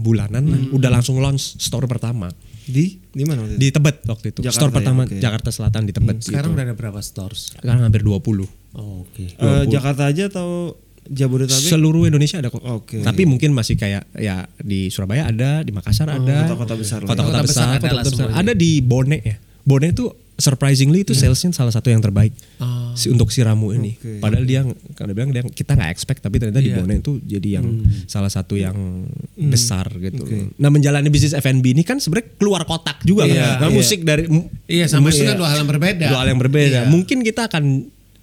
bulanan 0.00 0.44
lah. 0.44 0.60
Hmm. 0.60 0.76
Udah 0.76 0.88
langsung 0.88 1.18
launch 1.18 1.58
store 1.58 1.84
pertama 1.84 2.30
Di 2.64 2.96
di 3.12 3.24
mana 3.28 3.44
waktu 3.44 3.56
itu? 3.56 3.60
di 3.60 3.68
Tebet 3.70 3.96
waktu 4.08 4.26
itu. 4.32 4.40
Jakarta 4.40 4.56
store 4.56 4.72
ya, 4.72 4.76
pertama 4.80 5.00
oke. 5.04 5.16
Jakarta 5.20 5.48
Selatan 5.52 5.82
di 5.84 5.92
Tebet. 5.92 6.16
Sekarang 6.20 6.52
gitu. 6.52 6.56
udah 6.56 6.64
ada 6.64 6.74
berapa 6.74 7.00
stores? 7.04 7.40
sekarang 7.56 7.84
hampir 7.84 8.00
20 8.00 8.48
Oh, 8.74 9.06
oke. 9.06 9.24
Eh, 9.38 9.64
Jakarta 9.70 10.10
aja 10.10 10.26
atau 10.26 10.74
Jabodetabek? 11.04 11.68
Seluruh 11.68 12.08
Indonesia 12.08 12.40
ada 12.40 12.48
kok. 12.48 12.64
Oke. 12.64 13.04
Tapi 13.04 13.28
mungkin 13.28 13.52
masih 13.52 13.76
kayak 13.76 14.08
ya 14.16 14.48
di 14.56 14.88
Surabaya 14.88 15.28
ada, 15.28 15.60
di 15.60 15.70
Makassar 15.70 16.08
ada. 16.08 16.48
kota-kota 16.48 16.74
besar 16.74 16.98
ya. 17.04 17.06
Kota-kota 17.06 17.38
Kota 17.38 17.44
besar 17.44 17.66
besar, 17.68 17.68
ada 17.68 17.78
kota-kota 17.84 18.10
besar. 18.10 18.26
Ada 18.32 18.52
di 18.56 18.70
Bone 18.80 19.16
ya. 19.20 19.36
Bone 19.62 19.92
itu 19.92 20.08
surprisingly 20.36 21.00
itu 21.00 21.12
salesnya 21.12 21.50
salah 21.50 21.70
satu 21.70 21.86
yang 21.86 21.98
terbaik 21.98 22.34
Ah. 22.56 22.90
si 22.92 23.06
untuk 23.06 23.28
si 23.28 23.38
Ramu 23.38 23.70
ini. 23.72 23.94
Oke. 23.94 24.18
Padahal 24.18 24.42
dia 24.42 24.60
kalau 24.92 25.08
dia 25.08 25.16
bilang 25.16 25.30
dia 25.30 25.42
kita 25.44 25.72
nggak 25.72 25.90
expect 25.90 26.20
tapi 26.20 26.36
ternyata 26.36 26.58
di 26.58 26.68
Iya. 26.68 26.76
Bone 26.76 26.94
itu 26.96 27.18
jadi 27.20 27.48
yang 27.54 27.66
salah 28.04 28.28
satu 28.28 28.54
yang 28.54 29.06
besar 29.36 29.86
gitu. 29.94 30.22
Oke. 30.22 30.50
Nah 30.54 30.68
menjalani 30.68 31.06
bisnis 31.06 31.32
F&B 31.32 31.64
ini 31.70 31.82
kan 31.82 31.98
sebenarnya 31.98 32.34
keluar 32.34 32.62
kotak 32.62 33.02
juga 33.02 33.24
Iya, 33.24 33.34
kan. 33.56 33.60
Nah, 33.60 33.68
iya. 33.68 33.74
musik 33.74 34.00
dari 34.02 34.24
Iya, 34.64 34.86
sama 34.86 35.08
musik- 35.08 35.22
itu 35.22 35.30
kan 35.30 35.36
dua 35.36 35.48
hal 35.48 35.58
yang 35.60 35.70
berbeda. 35.70 36.06
Dua 36.08 36.18
hal 36.18 36.28
yang 36.28 36.40
berbeda. 36.40 36.78
Iya. 36.80 36.90
Mungkin 36.90 37.18
kita 37.20 37.46
akan 37.46 37.64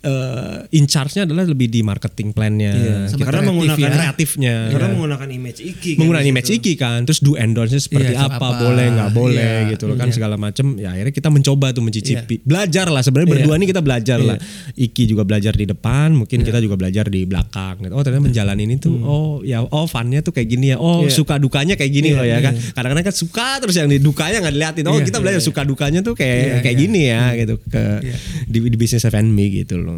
eh, 0.01 0.57
in 0.73 0.85
charge-nya 0.85 1.23
adalah 1.23 1.45
lebih 1.45 1.69
di 1.69 1.81
marketing 1.81 2.33
plan-nya. 2.33 2.73
Iya, 2.73 2.97
karena 3.13 3.21
kreatif 3.21 3.47
menggunakan 3.47 3.79
ya. 3.81 3.93
kreatifnya. 3.93 4.55
Karena 4.67 4.87
Iya. 4.87 4.93
menggunakan 4.97 5.27
image 5.29 5.59
Iki. 5.61 5.91
kan 5.93 5.99
menggunakan 6.01 6.27
image. 6.27 6.49
Iki 6.51 6.73
kan, 6.73 6.99
terus 7.05 7.19
do 7.21 7.33
endorse 7.35 7.77
seperti 7.77 8.13
Iya, 8.13 8.25
apa, 8.27 8.41
apa. 8.41 8.59
boleh 8.59 8.85
nggak 8.91 9.09
boleh 9.13 9.53
Iya, 9.65 9.69
gitu 9.71 9.83
loh 9.85 9.95
kan 9.95 10.09
iya. 10.09 10.15
segala 10.15 10.35
macem. 10.35 10.65
Ya 10.75 10.89
akhirnya 10.91 11.13
kita 11.13 11.29
mencoba 11.29 11.69
tuh 11.71 11.83
mencicipi, 11.85 12.35
belajar 12.41 12.89
lah 12.89 13.01
sebenarnya 13.01 13.29
Iya. 13.29 13.35
berdua 13.45 13.55
nih 13.55 13.67
kita 13.69 13.81
belajar 13.81 14.19
lah. 14.19 14.37
Iki 14.73 15.03
juga 15.05 15.23
belajar 15.23 15.53
di 15.53 15.65
depan, 15.65 16.17
mungkin 16.17 16.41
kita 16.41 16.57
juga 16.57 16.75
belajar 16.75 17.05
di 17.05 17.21
belakang. 17.23 17.85
Gitu. 17.85 17.93
Oh 17.93 18.01
ternyata 18.01 18.23
menjalani 18.25 18.63
ini 18.65 18.75
tuh, 18.77 18.95
oh 19.01 19.45
ya, 19.45 19.61
oh 19.61 19.85
funnya 19.85 20.25
tuh 20.25 20.33
kayak 20.33 20.49
gini 20.49 20.73
ya, 20.73 20.77
oh 20.77 21.05
Iya. 21.05 21.13
suka 21.13 21.37
dukanya 21.37 21.77
kayak 21.77 21.91
gini 21.91 22.09
Iya, 22.11 22.17
loh 22.17 22.25
ya 22.25 22.37
iya. 22.37 22.37
kan. 22.41 22.53
Kadang-kadang 22.57 23.05
kan 23.05 23.15
suka 23.15 23.47
terus 23.61 23.75
yang 23.77 23.85
di 23.85 24.01
dukanya 24.01 24.41
nggak 24.41 24.53
diliatin. 24.53 24.85
Oh 24.89 24.97
Iya, 24.97 25.05
kita 25.05 25.17
belajar 25.21 25.41
iya, 25.41 25.45
suka 25.45 25.61
dukanya 25.61 25.99
tuh 26.01 26.13
kayak 26.17 26.37
Iya, 26.41 26.55
kayak 26.65 26.75
iya. 26.75 26.81
gini 26.81 27.01
ya 27.05 27.23
gitu 27.37 27.53
ke 27.61 27.83
Iya. 28.01 28.15
di, 28.49 28.57
di 28.65 28.77
bisnis 28.79 29.03
F&B 29.03 29.37
gitu 29.53 29.77
loh. 29.77 29.90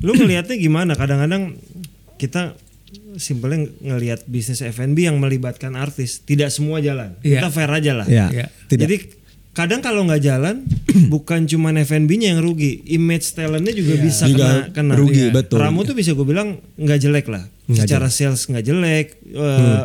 Lu 0.00 0.12
ngelihatnya 0.12 0.56
gimana? 0.56 0.92
Kadang-kadang 0.92 1.56
kita 2.16 2.54
simpelnya 3.14 3.70
ngelihat 3.80 4.26
bisnis 4.26 4.60
F&B 4.60 4.96
yang 5.00 5.16
melibatkan 5.16 5.74
artis, 5.74 6.20
tidak 6.20 6.50
semua 6.50 6.78
jalan. 6.78 7.14
Iya. 7.20 7.40
Kita 7.40 7.48
fair 7.48 7.70
aja 7.70 7.92
lah. 7.94 8.06
Iya. 8.06 8.50
tidak. 8.66 8.80
Jadi 8.84 8.96
kadang 9.50 9.80
kalau 9.80 10.02
nggak 10.02 10.18
jalan, 10.20 10.66
bukan 11.14 11.46
cuma 11.46 11.70
F&B-nya 11.72 12.34
yang 12.34 12.40
rugi, 12.40 12.82
image 12.88 13.32
talentnya 13.32 13.70
juga 13.70 13.94
Iya. 13.94 14.02
bisa 14.02 14.24
Juga 14.26 14.46
kena, 14.66 14.72
kena. 14.72 14.92
rugi, 14.94 15.22
Iya. 15.24 15.32
betul. 15.32 15.58
Ramu 15.58 15.82
tuh 15.82 15.94
bisa 15.94 16.10
gue 16.10 16.26
bilang 16.26 16.58
nggak 16.74 16.98
jelek 17.00 17.26
lah. 17.28 17.46
Nggak 17.64 17.86
Secara 17.86 18.08
sales 18.08 18.42
nggak 18.44 18.64
jelek. 18.64 19.06
eh, 19.24 19.84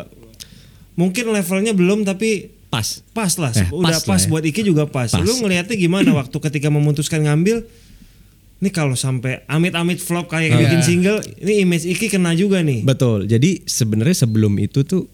Mungkin 0.96 1.32
levelnya 1.32 1.72
belum 1.72 2.04
tapi 2.04 2.52
pas. 2.68 3.00
pas 3.10 3.32
lah. 3.38 3.56
Eh, 3.56 3.72
Udah 3.72 3.96
pas 3.96 4.04
pas, 4.04 4.20
lah 4.20 4.20
ya. 4.20 4.28
buat 4.28 4.44
Iki 4.44 4.62
juga 4.64 4.84
pas. 4.84 5.08
Pas. 5.08 5.22
Lu 5.22 5.32
ngelihatnya 5.38 5.74
gimana 5.74 6.12
waktu 6.12 6.36
ketika 6.42 6.68
memutuskan 6.68 7.24
ngambil? 7.24 7.64
Ini 8.60 8.70
kalau 8.70 8.92
sampai 8.92 9.48
amit-amit 9.48 10.04
flop 10.04 10.28
kayak 10.28 10.52
Iya. 10.52 10.60
bikin 10.60 10.82
single, 10.84 11.20
ini 11.40 11.64
image 11.64 11.88
Iki 11.88 12.12
kena 12.12 12.36
juga 12.36 12.60
nih. 12.60 12.84
Betul. 12.84 13.24
Jadi 13.24 13.64
sebenarnya 13.64 14.28
sebelum 14.28 14.60
itu 14.60 14.84
tuh 14.84 15.08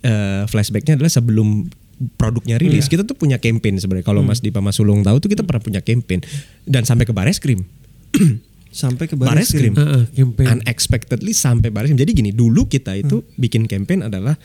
eh, 0.00 0.44
flashbacknya 0.44 1.00
adalah 1.00 1.08
sebelum 1.08 1.68
produknya 2.16 2.56
rilis, 2.56 2.88
kita 2.88 3.04
tuh 3.04 3.12
punya 3.12 3.36
campaign 3.36 3.76
sebenarnya. 3.76 4.04
Kalau 4.04 4.24
Mas 4.24 4.40
Dipa 4.40 4.64
Mas 4.64 4.76
Sulung 4.76 5.04
tahu 5.04 5.20
tuh 5.20 5.28
kita 5.28 5.44
pernah 5.44 5.60
punya 5.60 5.80
campaign 5.80 6.24
dan 6.64 6.88
sampai 6.88 7.04
ke 7.04 7.12
baris 7.12 7.36
krim. 7.36 7.64
Sampai 8.70 9.10
ke 9.10 9.18
Baris 9.18 9.50
krim. 9.50 9.74
Heeh, 9.74 10.06
campaign. 10.14 10.62
Unexpectedly 10.62 11.34
sampai 11.34 11.74
baris 11.74 11.90
krim. 11.90 11.98
Jadi 11.98 12.14
gini, 12.14 12.30
dulu 12.30 12.70
kita 12.70 12.94
itu 12.94 13.26
bikin 13.34 13.66
campaign 13.66 14.06
adalah 14.06 14.38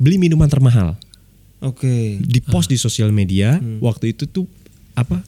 beli 0.00 0.16
minuman 0.16 0.48
termahal. 0.48 0.96
Oke. 1.60 2.16
Di 2.16 2.40
post 2.40 2.72
di 2.72 2.80
sosial 2.80 3.12
media 3.12 3.60
waktu 3.84 4.16
itu 4.16 4.24
tuh 4.24 4.48
apa? 4.96 5.20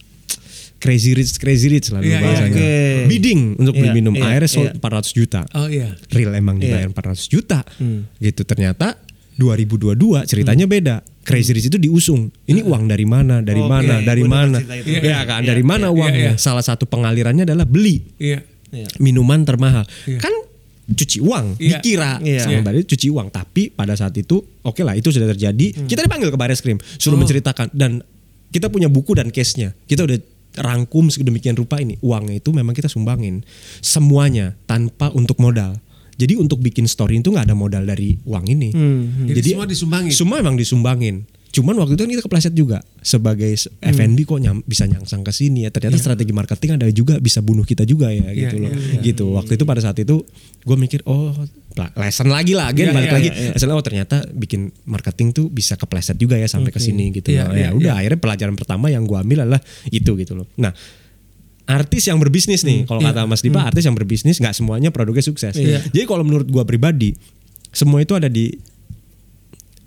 Crazy 0.80 1.12
rich, 1.12 1.36
crazy 1.36 1.68
rich 1.68 1.92
lah 1.92 2.00
dulu 2.00 2.08
Iya, 2.08 2.18
iya, 2.18 2.24
bahasanya. 2.24 2.56
oke. 2.56 2.72
Bidding 3.06 3.40
untuk 3.54 3.74
beli 3.76 3.86
Iya, 3.86 3.94
minum. 3.94 4.12
iya, 4.16 4.24
Akhirnya 4.26 4.48
sold 4.48 4.72
iya. 4.72 4.80
400 4.80 5.12
juta. 5.12 5.40
Oh 5.52 5.68
iya. 5.68 5.88
Real 6.08 6.32
emang 6.32 6.56
dibayar 6.56 6.88
400 6.88 7.28
juta. 7.28 7.60
Gitu 8.16 8.42
ternyata 8.42 8.96
2022 9.36 10.24
ceritanya 10.24 10.64
beda. 10.64 10.96
Crazy 11.20 11.52
Rich 11.52 11.68
itu 11.68 11.78
diusung. 11.78 12.32
Ini 12.44 12.64
uang 12.64 12.88
dari 12.88 13.04
mana? 13.04 13.44
Dari 13.44 13.60
Oke, 13.60 13.68
mana? 13.68 13.94
Dari 14.00 14.22
gua 14.24 14.32
mana? 14.40 14.58
Ya 14.88 15.20
kan? 15.22 15.44
Dari 15.44 15.60
mana 15.60 15.86
iya, 15.86 15.94
uangnya? 15.94 16.30
iya. 16.32 16.40
Salah 16.40 16.64
satu 16.64 16.88
pengalirannya 16.88 17.44
adalah 17.44 17.68
beli 17.68 18.00
Iya. 18.16 18.40
Iya. 18.72 18.88
minuman 18.98 19.44
termahal. 19.44 19.84
Iya. 20.08 20.16
Kan 20.18 20.32
cuci 20.90 21.20
uang, 21.20 21.60
Iya. 21.60 21.78
dikira 21.78 22.18
Iya. 22.18 22.40
sama 22.48 22.72
Didi 22.72 22.88
cuci 22.88 23.06
uang, 23.10 23.28
tapi 23.28 23.68
pada 23.68 23.94
saat 23.94 24.16
itu 24.16 24.40
oke 24.64 24.80
lah 24.80 24.96
itu 24.96 25.12
sudah 25.12 25.28
terjadi. 25.28 25.86
Kita 25.86 26.02
dipanggil 26.02 26.32
ke 26.32 26.38
baris 26.40 26.58
krim, 26.58 26.80
suruh 26.96 27.14
Oh. 27.14 27.20
menceritakan 27.20 27.70
dan 27.70 28.00
kita 28.50 28.66
punya 28.66 28.88
buku 28.88 29.14
dan 29.14 29.30
case-nya. 29.30 29.70
Kita 29.86 30.02
udah 30.02 30.18
rangkum 30.58 31.06
sedemikian 31.12 31.54
rupa 31.54 31.78
ini 31.78 31.94
uangnya 32.02 32.42
itu 32.42 32.50
memang 32.50 32.74
kita 32.74 32.90
sumbangin 32.90 33.46
semuanya 33.78 34.58
tanpa 34.66 35.12
untuk 35.14 35.38
modal. 35.38 35.78
Jadi 36.20 36.36
untuk 36.36 36.60
bikin 36.60 36.84
story 36.84 37.24
itu 37.24 37.32
nggak 37.32 37.48
ada 37.48 37.56
modal 37.56 37.88
dari 37.88 38.20
uang 38.28 38.44
ini. 38.44 38.68
Hmm, 38.76 39.24
Jadi 39.24 39.56
semua 39.56 39.64
disumbangin? 39.64 40.12
Semua 40.12 40.36
emang 40.44 40.56
disumbangin. 40.58 41.24
Cuman 41.50 41.74
waktu 41.76 41.92
itu 41.92 42.00
kan 42.00 42.10
kita 42.10 42.22
kepleset 42.22 42.54
juga 42.54 42.78
sebagai 42.96 43.50
Hmm. 43.50 43.90
F&B 43.90 44.22
kok 44.22 44.38
nyam- 44.38 44.62
bisa 44.62 44.84
nyangsang 44.84 45.20
ke 45.20 45.30
sini 45.30 45.62
ya. 45.62 45.70
Ternyata 45.70 45.96
strategi 45.96 46.30
marketing 46.30 46.70
ada 46.74 46.86
juga 46.88 47.18
bisa 47.18 47.38
bunuh 47.40 47.62
kita 47.62 47.82
juga 47.82 48.06
ya 48.08 48.30
Iya, 48.30 48.46
gitu 48.46 48.56
loh. 48.58 48.70
iya, 48.70 49.00
Gitu. 49.00 49.24
Waktu 49.28 49.52
itu 49.52 49.64
pada 49.64 49.78
saat 49.78 49.96
itu 49.96 50.22
gue 50.60 50.76
mikir 50.76 51.02
oh 51.04 51.34
lesson 51.96 52.28
lagi 52.28 52.52
lah, 52.52 52.68
again 52.68 52.88
Iya, 52.88 52.94
balik 52.94 53.08
iya, 53.08 53.16
lagi. 53.16 53.28
iya, 53.28 53.40
iya. 53.40 53.50
Lesson, 53.52 53.68
oh 53.68 53.80
ternyata 53.80 54.16
bikin 54.28 54.60
marketing 54.84 55.28
tuh 55.32 55.46
bisa 55.48 55.74
kepleset 55.74 56.14
juga 56.14 56.34
ya 56.34 56.46
sampai 56.46 56.68
ke 56.68 56.78
sini 56.78 57.10
gitu. 57.10 57.30
Iya, 57.30 57.44
loh. 57.44 57.52
iya, 57.52 57.62
ya 57.64 57.68
udah 57.72 57.92
iya. 57.92 58.00
akhirnya 58.00 58.20
pelajaran 58.20 58.54
pertama 58.54 58.86
yang 58.86 59.02
gue 59.02 59.16
ambil 59.16 59.42
adalah 59.42 59.60
itu 59.86 60.14
gitu 60.14 60.32
loh. 60.34 60.46
Nah 60.56 60.70
artis 61.66 62.02
yang 62.04 62.18
berbisnis 62.18 62.62
nih, 62.62 62.82
kalau 62.84 62.98
Iya. 63.00 63.10
kata 63.10 63.20
Mas 63.24 63.40
Dipa, 63.40 63.62
artis 63.62 63.82
yang 63.82 63.94
berbisnis 63.94 64.36
nggak 64.36 64.50
semuanya 64.52 64.90
produknya 64.90 65.22
sukses. 65.24 65.54
Iya. 65.54 65.78
Jadi 65.84 66.02
kalau 66.04 66.22
menurut 66.22 66.46
gua 66.46 66.62
pribadi, 66.64 67.14
semua 67.70 67.98
itu 67.98 68.10
ada 68.12 68.26
di 68.26 68.50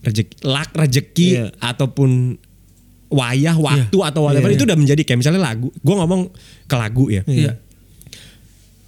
rezeki, 0.04 0.34
luck, 0.44 0.70
rezeki 0.72 1.28
Iya. 1.34 1.46
ataupun 1.58 2.36
wayah, 3.08 3.56
waktu 3.56 3.98
atau 3.98 4.22
whatever 4.26 4.50
Iya. 4.50 4.58
itu 4.58 4.66
udah 4.66 4.76
menjadi 4.76 5.02
kayak 5.02 5.20
misalnya 5.20 5.42
lagu. 5.42 5.72
Gua 5.80 6.04
ngomong 6.04 6.30
ke 6.66 6.76
lagu 6.76 7.08
ya. 7.08 7.22
Iya. 7.24 7.56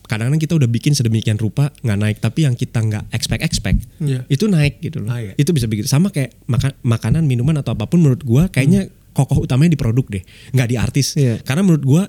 Kadang-kadang 0.06 0.38
kita 0.38 0.54
udah 0.54 0.70
bikin 0.70 0.94
sedemikian 0.94 1.34
rupa 1.36 1.74
nggak 1.82 1.98
naik, 1.98 2.18
tapi 2.22 2.46
yang 2.46 2.54
kita 2.54 2.78
nggak 2.78 3.10
expect 3.10 3.42
expect 3.42 3.80
Iya. 3.98 4.22
itu 4.30 4.46
naik 4.46 4.78
gitu 4.78 5.02
loh. 5.02 5.10
Ah, 5.10 5.18
iya. 5.18 5.34
Itu 5.34 5.50
bisa 5.50 5.66
begitu. 5.66 5.90
Sama 5.90 6.14
kayak 6.14 6.38
maka- 6.46 6.78
makanan, 6.82 7.26
minuman 7.26 7.58
atau 7.58 7.74
apa 7.74 7.90
pun 7.90 8.06
menurut 8.06 8.22
gua 8.22 8.46
kayaknya 8.46 8.86
kokoh 9.12 9.42
utamanya 9.42 9.74
di 9.74 9.80
produk 9.80 10.06
deh, 10.06 10.22
nggak 10.54 10.68
di 10.70 10.76
artis. 10.78 11.18
Iya. 11.18 11.42
Karena 11.42 11.66
menurut 11.66 11.82
gua 11.82 12.04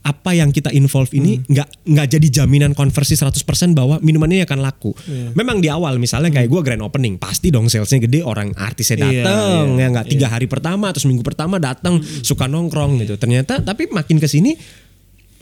apa 0.00 0.32
yang 0.32 0.48
kita 0.48 0.72
involve 0.72 1.12
ini 1.12 1.36
Hmm. 1.36 1.44
nggak 1.52 1.68
nggak 1.92 2.06
jadi 2.08 2.26
jaminan 2.40 2.72
konversi 2.72 3.20
100% 3.20 3.76
bahwa 3.76 4.00
minuman 4.00 4.32
ini 4.32 4.42
akan 4.48 4.58
laku. 4.64 4.96
Iya. 5.04 5.36
Memang 5.36 5.60
di 5.60 5.68
awal 5.68 6.00
misalnya 6.00 6.32
kayak 6.32 6.48
gua 6.48 6.64
grand 6.64 6.80
opening 6.80 7.20
pasti 7.20 7.52
dong 7.52 7.68
salesnya 7.68 8.00
gede 8.00 8.24
orang 8.24 8.56
artisnya 8.56 8.96
Iya, 8.96 9.04
dateng 9.24 9.76
iya, 9.76 9.84
ya 9.84 9.86
nggak 9.92 10.06
tiga 10.08 10.26
hari 10.32 10.48
pertama 10.48 10.88
atau 10.88 11.04
seminggu 11.04 11.20
pertama 11.20 11.60
datang 11.60 12.00
suka 12.24 12.48
nongkrong 12.48 13.04
gitu. 13.04 13.20
Ternyata 13.20 13.60
tapi 13.60 13.92
makin 13.92 14.16
ke 14.16 14.24
sini 14.24 14.56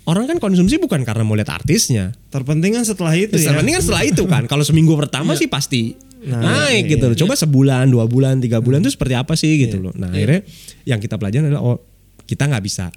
orang 0.09 0.27
kan 0.27 0.39
konsumsi 0.43 0.81
bukan 0.83 1.07
karena 1.07 1.23
mau 1.23 1.39
lihat 1.39 1.55
artisnya. 1.55 2.17
Terpenting 2.33 2.75
kan 2.81 2.85
setelah 2.89 3.15
itu 3.15 3.39
ya. 3.39 3.55
Terus 3.55 3.79
kan 3.79 3.83
setelah 3.85 4.05
itu 4.09 4.23
kan 4.27 4.43
kalau 4.51 4.65
seminggu 4.67 4.99
pertama 4.99 5.39
sih 5.39 5.47
pasti 5.47 5.95
Nah, 6.19 6.43
naik 6.43 6.91
iya, 6.91 6.93
gitu 6.99 7.05
loh. 7.07 7.15
Coba 7.15 7.39
sebulan, 7.39 7.87
dua 7.95 8.11
bulan, 8.11 8.43
tiga 8.43 8.59
bulan 8.59 8.83
itu 8.83 8.91
seperti 8.91 9.15
apa 9.15 9.39
sih 9.39 9.55
gitu 9.55 9.79
loh. 9.79 9.95
Nah 9.95 10.11
akhirnya 10.11 10.43
yang 10.83 10.99
kita 10.99 11.15
pelajari 11.15 11.47
adalah 11.47 11.63
oh 11.63 11.79
kita 12.27 12.51
nggak 12.51 12.65
bisa 12.67 12.91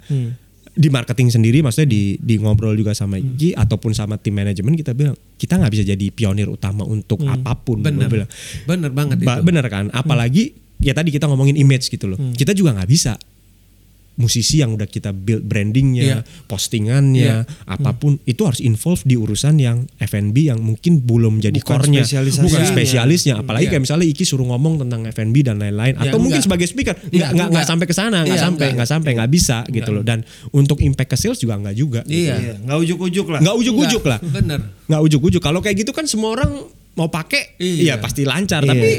di 0.72 0.88
marketing 0.88 1.30
sendiri, 1.32 1.60
maksudnya 1.60 1.90
di 1.92 2.16
di 2.16 2.40
ngobrol 2.40 2.76
juga 2.80 2.96
sama 2.96 3.20
Iki 3.20 3.56
ataupun 3.60 3.92
sama 3.92 4.16
tim 4.16 4.32
manajemen 4.36 4.76
kita 4.80 4.96
bilang 4.96 5.16
kita 5.36 5.60
nggak 5.60 5.72
bisa 5.72 5.84
jadi 5.84 6.06
pionir 6.12 6.48
utama 6.48 6.88
untuk 6.88 7.22
apa 7.28 7.56
pun. 7.60 7.84
Bener. 7.84 8.08
Bilang. 8.08 8.30
Bener 8.64 8.92
banget 8.92 9.18
Ba- 9.24 9.40
itu. 9.40 9.44
bener 9.44 9.66
kan? 9.68 9.92
Apalagi 9.92 10.56
ya 10.80 10.96
tadi 10.96 11.12
kita 11.12 11.28
ngomongin 11.28 11.60
image 11.60 11.92
gitu 11.92 12.08
loh. 12.08 12.18
Kita 12.34 12.56
juga 12.56 12.74
nggak 12.76 12.90
bisa 12.90 13.20
musisi 14.22 14.62
yang 14.62 14.78
udah 14.78 14.86
kita 14.86 15.10
build 15.10 15.42
brandingnya, 15.42 16.04
Iya. 16.04 16.18
postingannya, 16.46 17.34
apa 17.66 17.92
pun 17.94 18.22
itu 18.24 18.46
harus 18.46 18.62
involve 18.62 19.02
di 19.02 19.18
urusan 19.18 19.58
yang 19.58 19.90
F&B 19.98 20.48
yang 20.48 20.62
mungkin 20.62 21.02
belum 21.02 21.42
jadi 21.42 21.58
Bukan 21.58 21.66
core-nya, 21.82 22.06
bukan 22.38 22.64
spesialisnya. 22.64 23.34
Apalagi 23.36 23.66
Iya. 23.66 23.72
kayak 23.72 23.84
misalnya 23.84 24.06
Iki 24.06 24.24
suruh 24.24 24.46
ngomong 24.46 24.78
tentang 24.80 25.02
F&B 25.06 25.42
dan 25.42 25.58
lain-lain, 25.58 25.98
Iya, 25.98 26.02
atau 26.08 26.18
mungkin 26.18 26.38
enggak. 26.38 26.46
sebagai 26.46 26.68
speaker 26.70 26.94
nggak 26.94 27.10
Iya, 27.10 27.26
nggak 27.26 27.34
nggak 27.34 27.50
enggak. 27.50 27.66
sampai 27.66 27.86
ke 27.86 27.96
sana, 27.96 28.18
nggak 28.22 28.30
Iya, 28.30 28.38
sampai 28.40 28.62
enggak. 28.62 28.76
nggak 28.78 28.90
sampai 28.90 29.12
nggak 29.18 29.32
bisa 29.32 29.58
gitu 29.68 29.90
loh. 29.90 30.04
Dan 30.06 30.20
untuk 30.52 30.78
impact 30.80 31.10
ke 31.10 31.18
sales 31.18 31.40
juga 31.40 31.58
nggak 31.58 31.76
juga. 31.76 32.02
Iya. 32.06 32.36
Iya, 32.38 32.54
nggak 32.62 32.78
ujuk-ujuk 32.80 33.28
lah. 33.28 33.40
Nggak 33.42 33.56
ujuk-ujuk 33.58 34.04
lah 34.06 34.20
Enggak, 34.20 34.36
Bener. 34.38 34.60
nggak 34.86 35.02
ujuk-ujuk. 35.02 35.42
Kalau 35.42 35.60
kayak 35.60 35.78
gitu 35.80 35.92
kan 35.92 36.06
semua 36.06 36.36
orang 36.36 36.52
mau 36.92 37.08
pakai, 37.08 37.56
iya 37.58 37.96
Iya. 37.96 37.96
pasti 37.98 38.22
lancar. 38.22 38.62
Iya. 38.62 38.70
Tapi 38.70 38.90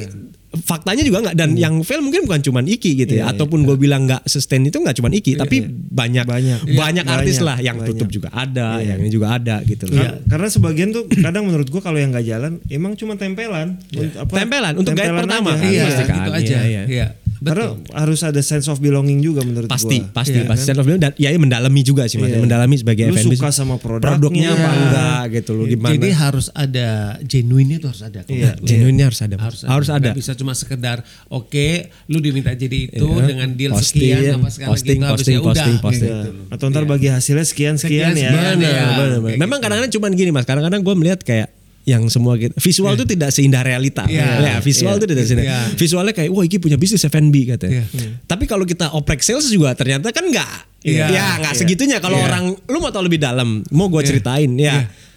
faktanya 0.54 1.00
juga 1.00 1.18
nggak. 1.22 1.34
Dan 1.34 1.54
yang 1.54 1.80
fail 1.80 2.00
mungkin 2.00 2.22
bukan 2.22 2.40
cuma 2.40 2.60
Iki 2.60 2.90
gitu 2.98 3.12
Iya, 3.14 3.24
ya. 3.24 3.32
Ataupun 3.32 3.62
gue 3.62 3.76
bilang 3.76 4.04
nggak 4.04 4.24
sustain 4.24 4.60
itu 4.60 4.76
nggak 4.76 4.94
cuma 4.94 5.08
Iki, 5.08 5.34
tapi 5.34 5.64
banyak 5.64 6.24
Banyak. 6.24 6.58
banyak, 6.68 7.04
Iya, 7.04 7.14
artis 7.14 7.36
banyak, 7.36 7.46
lah 7.46 7.56
yang 7.58 7.76
banyak. 7.76 7.88
tutup 7.90 8.08
juga 8.08 8.28
ada, 8.30 8.76
Iya. 8.76 8.92
yang 8.92 8.98
ini 9.00 9.10
juga 9.10 9.26
ada 9.32 9.56
gitu 9.62 9.84
loh. 9.86 9.96
Kar- 9.96 10.20
Karena 10.28 10.48
sebagian 10.48 10.88
tuh 10.90 11.04
kadang 11.08 11.44
menurut 11.44 11.66
gua 11.66 11.80
kalau 11.80 11.96
yang 11.96 12.10
nggak 12.10 12.26
jalan 12.26 12.52
emang 12.68 12.92
cuma 12.94 13.14
tempelan. 13.14 13.80
Untuk 13.90 14.16
apa? 14.18 14.32
Tempelan, 14.34 14.72
untuk 14.74 14.92
guide 14.92 15.08
Tempelan 15.08 15.20
pertama 15.24 15.50
aja. 15.50 15.58
kan, 15.58 15.68
Iya, 15.68 15.82
pasti 15.82 16.02
kan. 16.02 16.16
gitu 16.18 16.30
aja. 16.32 16.58
Iya, 16.62 16.82
iya. 16.86 17.06
Iya. 17.42 17.48
Karena 17.48 17.66
Betul. 17.68 17.92
harus 17.92 18.20
ada 18.22 18.40
sense 18.40 18.66
of 18.66 18.78
belonging 18.78 19.18
juga 19.18 19.42
menurut 19.42 19.66
Pasti, 19.66 19.98
gua. 19.98 20.14
pasti, 20.14 20.38
Iya, 20.38 20.46
pasti. 20.46 20.64
Sense 20.64 20.78
of 20.78 20.84
belonging 20.84 21.02
dan 21.02 21.12
ya, 21.16 21.28
ya 21.28 21.38
mendalami 21.38 21.80
juga 21.82 22.06
sih, 22.06 22.16
Mas. 22.16 22.30
Iya. 22.30 22.38
Mendalami 22.38 22.74
sebagai 22.76 23.04
Lu 23.08 23.18
suka 23.18 23.50
sama 23.50 23.76
produknya. 23.76 24.14
apa 24.48 24.62
Iya. 24.62 24.70
enggak 24.72 25.22
gitu 25.32 25.50
loh 25.52 25.66
gimana. 25.66 25.92
Jadi 25.92 26.08
harus 26.12 26.46
ada 26.48 26.88
genuine 27.22 27.76
itu 27.76 27.86
harus 27.86 28.00
ada. 28.00 28.20
kalau 28.20 28.30
Iya, 28.30 28.46
menurut 28.48 28.58
gue. 28.58 28.68
genuine-nya 28.68 29.04
harus 29.04 29.20
ada. 29.20 29.34
Harus, 29.36 29.60
Harus 29.64 29.88
ada. 29.88 30.00
Nggak 30.04 30.18
bisa 30.18 30.32
cuma 30.32 30.52
sekedar 30.52 31.02
oke, 31.28 31.66
lu 32.06 32.18
diminta 32.18 32.52
jadi 32.52 32.78
itu 32.86 33.02
Iya. 33.02 33.26
dengan 33.26 33.48
deal 33.52 33.72
Posting, 33.72 33.98
sekian 33.98 34.20
apa 34.36 34.48
segala 34.48 34.70
posting, 34.70 34.94
gitu 34.94 35.02
habis 35.02 35.16
posting, 35.18 35.32
ya 35.32 35.40
udah. 35.40 35.48
posting, 35.48 35.76
posting. 35.80 36.10
gitu 36.12 36.30
Iya. 36.32 36.52
Atau 36.52 36.64
ntar 36.68 36.84
bagi 36.84 37.08
hasilnya 37.08 37.42
sekian 37.42 37.74
sekian, 37.74 38.12
Sekian, 38.12 38.22
ya. 38.22 38.30
sekian, 38.30 38.56
Iya, 38.60 39.36
Memang 39.36 39.58
gitu. 39.58 39.64
kadang-kadang 39.64 39.92
cuman 39.92 40.10
gini 40.12 40.30
mas. 40.30 40.44
Kadang-kadang 40.44 40.80
gue 40.80 40.94
melihat 40.94 41.20
kayak 41.20 41.48
yang 41.82 42.06
semua 42.06 42.38
gitu. 42.38 42.54
Visual 42.56 42.94
tuh 42.94 43.04
tidak 43.04 43.30
seindah 43.30 43.60
realita. 43.60 44.06
Iya. 44.06 44.38
Ya, 44.38 44.54
visual 44.58 44.94
Iya. 44.94 45.02
tuh 45.02 45.08
tidak 45.10 45.24
seindah. 45.26 45.46
Iya. 45.46 45.58
Visualnya 45.74 46.14
kayak 46.14 46.30
wah 46.30 46.44
ini 46.44 46.56
punya 46.56 46.78
bisnis 46.78 47.02
F&B 47.02 47.34
katanya. 47.48 47.82
Iya. 47.84 48.22
Tapi 48.22 48.44
kalau 48.46 48.62
kita 48.62 48.94
oprek 48.94 49.18
sales 49.20 49.50
juga 49.50 49.74
ternyata 49.74 50.10
kan 50.10 50.22
enggak. 50.22 50.70
Iya. 50.82 51.06
Ya 51.10 51.26
nggak 51.38 51.54
Iya. 51.54 51.60
segitunya. 51.60 51.98
Kalau 51.98 52.18
Iya. 52.18 52.26
orang 52.26 52.44
lu 52.54 52.78
mau 52.78 52.90
tahu 52.90 53.06
lebih 53.06 53.18
dalam, 53.18 53.66
mau 53.70 53.86
gue 53.86 53.98
Iya. 53.98 54.08
ceritain 54.14 54.50
ya. 54.54 54.86
Iya. 54.86 55.10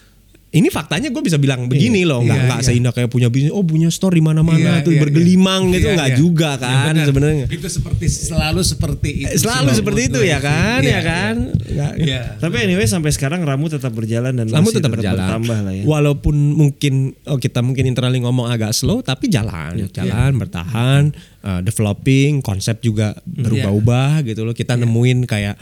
Ini 0.55 0.67
faktanya 0.69 1.11
gue 1.11 1.19
bisa 1.19 1.35
bilang 1.35 1.67
begini 1.67 2.01
loh, 2.01 2.23
nggak 2.23 2.31
Iya, 2.31 2.47
nggak 2.47 2.61
iya. 2.61 2.67
seindah 2.71 2.91
kayak 2.91 3.11
punya 3.11 3.27
bisnis. 3.27 3.51
Oh 3.51 3.59
punya 3.59 3.91
store 3.91 4.15
di 4.15 4.23
mana-mana 4.23 4.55
Iya, 4.79 4.85
tuh 4.87 4.95
iya, 4.95 5.01
bergelimang 5.03 5.67
iya. 5.67 5.73
gitu 5.73 5.85
Iya, 5.85 5.95
nggak 5.99 6.09
iya. 6.09 6.17
juga 6.17 6.49
Ya, 6.49 6.61
kan 6.61 6.85
benar. 6.89 7.05
sebenarnya. 7.05 7.45
Itu 7.51 7.67
seperti 7.67 8.05
selalu 8.07 8.61
seperti 8.63 9.09
itu. 9.21 9.35
Selalu 9.37 9.67
sih, 9.67 9.77
seperti 9.77 10.01
itu 10.07 10.19
ya 10.21 10.39
kan, 10.39 10.79
Iya, 10.79 10.89
ya 10.89 11.01
kan. 11.01 11.35
Nggak- 11.51 11.95
Iya. 11.99 12.21
Tapi 12.37 12.55
anyway 12.61 12.87
sampai 12.87 13.11
sekarang 13.11 13.43
Ramu 13.43 13.67
tetap 13.67 13.91
berjalan 13.91 14.31
dan 14.33 14.47
masih 14.47 14.79
tetap 14.79 14.95
berjalan. 14.95 15.19
bertambah 15.19 15.59
lah 15.61 15.73
ya. 15.73 15.83
Walaupun 15.83 16.35
mungkin 16.55 16.93
oh 17.25 17.35
kita 17.35 17.59
mungkin 17.59 17.83
internally 17.85 18.17
ngomong 18.17 18.47
agak 18.47 18.71
slow 18.71 19.01
tapi 19.01 19.27
jalan, 19.27 19.75
Iya. 19.77 19.91
jalan 19.93 20.39
bertahan, 20.39 21.11
uh, 21.41 21.59
developing, 21.59 22.39
konsep 22.39 22.79
juga 22.79 23.11
berubah-ubah 23.27 24.23
Iya. 24.23 24.27
gitu 24.31 24.41
loh. 24.41 24.53
Kita 24.53 24.75
nemuin 24.75 25.25
kayak 25.25 25.55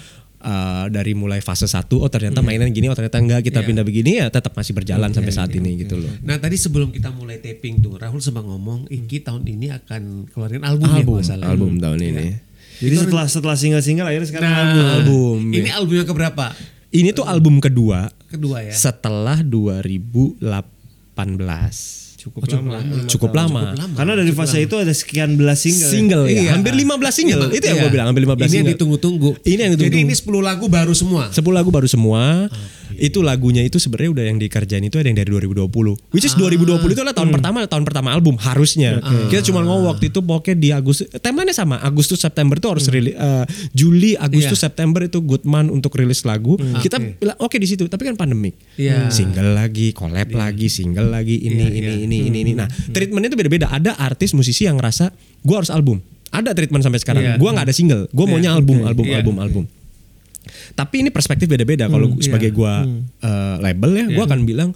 uh, 0.43 0.83
dari 0.87 1.11
mulai 1.11 1.39
fase 1.39 1.63
satu 1.63 1.97
oh 1.97 2.07
ternyata 2.07 2.39
mainan 2.39 2.69
gini, 2.69 2.85
oh 2.85 2.93
ternyata 2.93 3.15
enggak 3.15 3.41
kita 3.41 3.57
Iya. 3.57 3.65
pindah 3.65 3.81
begini 3.81 4.09
ya 4.15 4.27
tetap 4.27 4.51
masih 4.51 4.71
berjalan 4.71 5.07
sampai 5.09 5.31
saat 5.31 5.47
ini 5.49 5.79
gitu 5.79 5.95
loh. 5.95 6.09
Nah 6.21 6.35
tadi 6.35 6.53
sebelum 6.53 6.89
kita 6.89 7.07
mulai 7.09 7.37
taping 7.37 7.79
tuh 7.79 7.95
Rahul 7.95 8.19
sempat 8.19 8.41
ngomong 8.41 8.85
Iki 8.85 9.21
tahun 9.21 9.41
ini 9.45 9.69
akan 9.71 10.25
keluarin 10.27 10.61
album, 10.61 10.85
ya 10.85 10.93
Album, 10.93 11.07
kalau 11.07 11.17
nggak 11.17 11.25
salah. 11.25 11.45
album 11.47 11.71
tahun 11.77 11.97
Iya. 11.97 12.09
ini. 12.09 12.27
Jadi 12.75 12.93
setelah 12.99 13.25
setelah 13.25 13.55
single-single 13.55 14.05
akhirnya 14.05 14.27
sekarang 14.27 14.45
Nah, 14.45 14.59
album. 14.59 14.85
Album. 14.91 15.39
Ini 15.53 15.69
album 15.71 15.93
yang 15.95 16.05
keberapa? 16.05 16.45
Ini 16.89 17.09
tuh 17.09 17.23
album 17.23 17.57
kedua 17.57 18.05
Kedua 18.27 18.59
ya. 18.61 18.69
setelah 18.69 19.39
2018. 19.39 22.02
Cukup 22.23 22.47
lama. 22.47 22.79
lima 22.79 23.03
Cukup 23.03 23.29
tahun. 23.35 23.51
lama. 23.75 23.91
Karena 23.99 24.13
dari 24.15 24.31
fase 24.31 24.63
itu 24.63 24.75
ada 24.79 24.93
sekian 24.95 25.35
belas 25.35 25.59
single. 25.59 25.83
ya. 25.83 25.91
Single 25.91 26.23
ya. 26.25 26.39
Iya. 26.39 26.51
Hampir 26.55 26.71
15 26.71 27.11
single. 27.11 27.41
Iya, 27.51 27.57
itu 27.59 27.65
yang 27.67 27.75
iya. 27.75 27.83
gue 27.83 27.91
bilang, 27.91 28.07
hampir 28.07 28.23
15 28.23 28.31
Ini 28.31 28.39
yang 28.39 28.49
single. 28.49 28.71
ditunggu-tunggu. 28.73 29.29
Ini 29.43 29.59
yang 29.59 29.71
Jadi 29.75 29.83
ditunggu-tunggu. 29.91 30.07
ini 30.07 30.39
10 30.39 30.47
lagu 30.47 30.65
baru 30.71 30.93
semua. 30.95 31.23
10 31.29 31.43
lagu 31.51 31.69
baru 31.69 31.87
semua. 31.91 32.47
Itu 32.95 33.21
lagunya 33.21 33.61
itu 33.61 33.77
sebenarnya 33.77 34.11
udah 34.13 34.25
yang 34.27 34.37
dikerjain 34.37 34.83
itu 34.83 34.97
ada 34.97 35.07
yang 35.07 35.17
dari 35.17 35.29
2020. 35.29 35.69
Which 36.11 36.23
is 36.23 36.33
2020 36.33 36.79
itu 36.89 37.01
adalah 37.01 37.15
tahun 37.15 37.31
pertama 37.31 37.57
tahun 37.65 37.83
pertama 37.83 38.09
album 38.11 38.35
harusnya. 38.37 38.99
Kita 39.27 39.41
cuma 39.47 39.61
ngomong 39.61 39.89
waktu 39.89 40.09
itu 40.09 40.19
pokoknya 40.19 40.55
di 40.55 40.69
Agustus 40.69 41.07
temanya 41.17 41.51
sama 41.51 41.79
Agustus 41.79 42.19
September 42.19 42.55
itu 42.55 42.67
harus 42.69 42.85
rilis 42.87 43.13
eh, 43.13 43.45
Juli 43.71 44.13
Agustus 44.15 44.59
Iya. 44.59 44.69
September 44.69 45.01
itu 45.01 45.19
good 45.19 45.43
month 45.43 45.69
untuk 45.69 45.93
rilis 45.93 46.23
lagu. 46.23 46.55
Kita 46.55 46.97
bilang 46.99 47.37
oke 47.37 47.55
di 47.55 47.65
situ, 47.65 47.85
tapi 47.87 48.05
kan 48.05 48.15
pandemik. 48.15 48.53
Iya. 48.75 49.07
Single 49.09 49.53
lagi, 49.53 49.91
collab 49.91 50.29
lagi, 50.31 50.67
single 50.67 51.09
lagi, 51.09 51.39
ini 51.39 51.63
Iya, 51.63 51.67
ini 51.69 51.79
iya. 51.79 51.93
ini 51.99 52.17
ini 52.27 52.37
ini. 52.43 52.51
Nah, 52.53 52.67
treatmentnya 52.67 53.29
itu 53.29 53.37
beda-beda. 53.37 53.67
Ada 53.67 53.95
artis 53.95 54.31
musisi 54.31 54.65
yang 54.65 54.77
ngerasa 54.77 55.09
gua 55.41 55.63
harus 55.63 55.71
album. 55.71 55.99
Ada 56.29 56.51
treatment 56.51 56.81
sampai 56.81 56.97
sekarang. 56.97 57.23
Iya. 57.23 57.35
Gua 57.37 57.53
nggak 57.53 57.65
ada 57.69 57.75
single. 57.75 58.03
Gua 58.09 58.25
maunya 58.25 58.51
Iya. 58.51 58.57
album, 58.57 58.77
Oke. 58.81 58.87
album, 58.89 59.05
Iya. 59.05 59.15
album, 59.21 59.35
album. 59.39 59.63
Tapi 60.73 61.05
ini 61.05 61.09
perspektif 61.09 61.47
beda-beda. 61.47 61.87
Kalau 61.87 62.11
Hmm, 62.13 62.19
sebagai 62.19 62.51
iya. 62.51 62.55
gua 62.55 62.73
eh, 63.19 63.55
label 63.61 63.91
ya, 63.95 64.05
gua 64.11 64.23
akan 64.27 64.41
bilang 64.43 64.71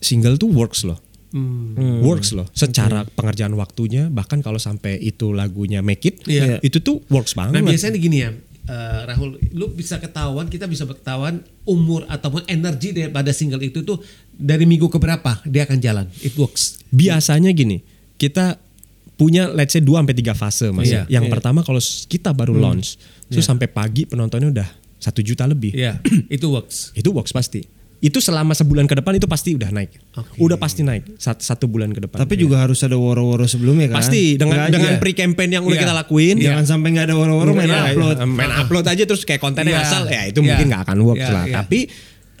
single 0.00 0.36
tuh 0.36 0.48
works 0.50 0.82
loh. 0.82 0.98
Hmm. 1.30 2.02
Works 2.02 2.34
loh. 2.34 2.50
Secara 2.50 3.06
pengerjaan 3.06 3.54
waktunya 3.54 4.10
bahkan 4.10 4.42
kalau 4.42 4.58
sampai 4.58 4.98
itu 4.98 5.30
lagunya 5.30 5.78
make 5.78 6.02
it, 6.02 6.16
Iya. 6.26 6.58
itu 6.58 6.82
tuh 6.82 7.06
works 7.06 7.38
banget. 7.38 7.60
Nah 7.60 7.62
biasanya 7.62 8.02
gini 8.02 8.18
ya, 8.18 8.34
eh, 8.66 9.00
Rahul, 9.06 9.38
lu 9.54 9.70
bisa 9.70 10.02
ketahuan, 10.02 10.50
kita 10.50 10.66
bisa 10.66 10.90
ketahuan 10.90 11.38
umur 11.62 12.02
ataupun 12.10 12.42
energi 12.50 12.90
daripada 12.90 13.30
single 13.30 13.62
itu 13.62 13.86
tuh 13.86 14.02
dari 14.34 14.66
minggu 14.66 14.90
ke 14.90 14.98
berapa 14.98 15.38
dia 15.46 15.70
akan 15.70 15.78
jalan. 15.78 16.06
It 16.18 16.34
works. 16.34 16.82
Biasanya 16.90 17.54
gini, 17.54 17.78
kita 18.18 18.58
punya 19.20 19.52
let's 19.52 19.76
say 19.76 19.84
2 19.84 19.92
sampai 19.92 20.16
3 20.16 20.32
fase 20.32 20.72
Mas. 20.72 20.88
Iya, 20.88 21.04
Yang 21.06 21.28
iya. 21.28 21.32
pertama 21.32 21.60
kalau 21.60 21.76
kita 22.08 22.32
baru 22.32 22.56
launch, 22.56 22.96
terus 23.28 23.44
sampai 23.44 23.68
pagi 23.68 24.08
penontonnya 24.08 24.48
udah 24.48 24.68
satu 24.96 25.20
juta 25.20 25.44
lebih. 25.44 25.76
Iya, 25.76 26.00
itu 26.32 26.48
works. 26.48 26.96
Itu 26.96 27.12
works 27.12 27.30
pasti. 27.30 27.60
Itu 28.00 28.16
selama 28.16 28.56
sebulan 28.56 28.88
ke 28.88 28.96
depan 28.96 29.12
itu 29.12 29.28
pasti 29.28 29.52
udah 29.52 29.68
naik. 29.68 29.92
Oke. 30.16 30.40
Udah 30.40 30.56
pasti 30.56 30.80
naik 30.80 31.20
satu, 31.20 31.44
satu 31.44 31.68
bulan 31.68 31.92
ke 31.92 32.00
depan. 32.00 32.16
Tapi 32.16 32.32
juga 32.34 32.64
harus 32.64 32.80
ada 32.80 32.96
woro-woro 32.96 33.44
sebelumnya 33.44 33.92
kan. 33.92 34.00
pasti 34.00 34.40
dengan 34.40 34.56
Nggak 34.56 34.72
dengan 34.72 34.92
aja. 34.96 35.00
pre-campaign 35.04 35.50
yang 35.52 35.64
udah 35.68 35.76
Iya. 35.76 35.84
kita 35.84 35.94
lakuin. 36.00 36.36
Jangan 36.40 36.64
sampai 36.64 36.88
nggak 36.96 37.06
ada 37.06 37.14
woro-woro 37.14 37.52
main 37.52 37.68
Iya, 37.68 37.92
upload. 37.92 38.16
iya. 38.16 38.24
main 38.24 38.52
upload 38.56 38.86
aja 38.88 39.04
terus 39.04 39.28
kayak 39.28 39.44
kontennya 39.44 39.76
Iya. 39.76 39.84
asal 39.84 40.08
ya 40.08 40.22
itu 40.24 40.40
Iya. 40.40 40.48
mungkin 40.48 40.66
nggak 40.72 40.82
akan 40.88 40.98
works 41.04 41.20
Iya, 41.20 41.36
lah 41.36 41.44
iya. 41.44 41.54
tapi 41.60 41.78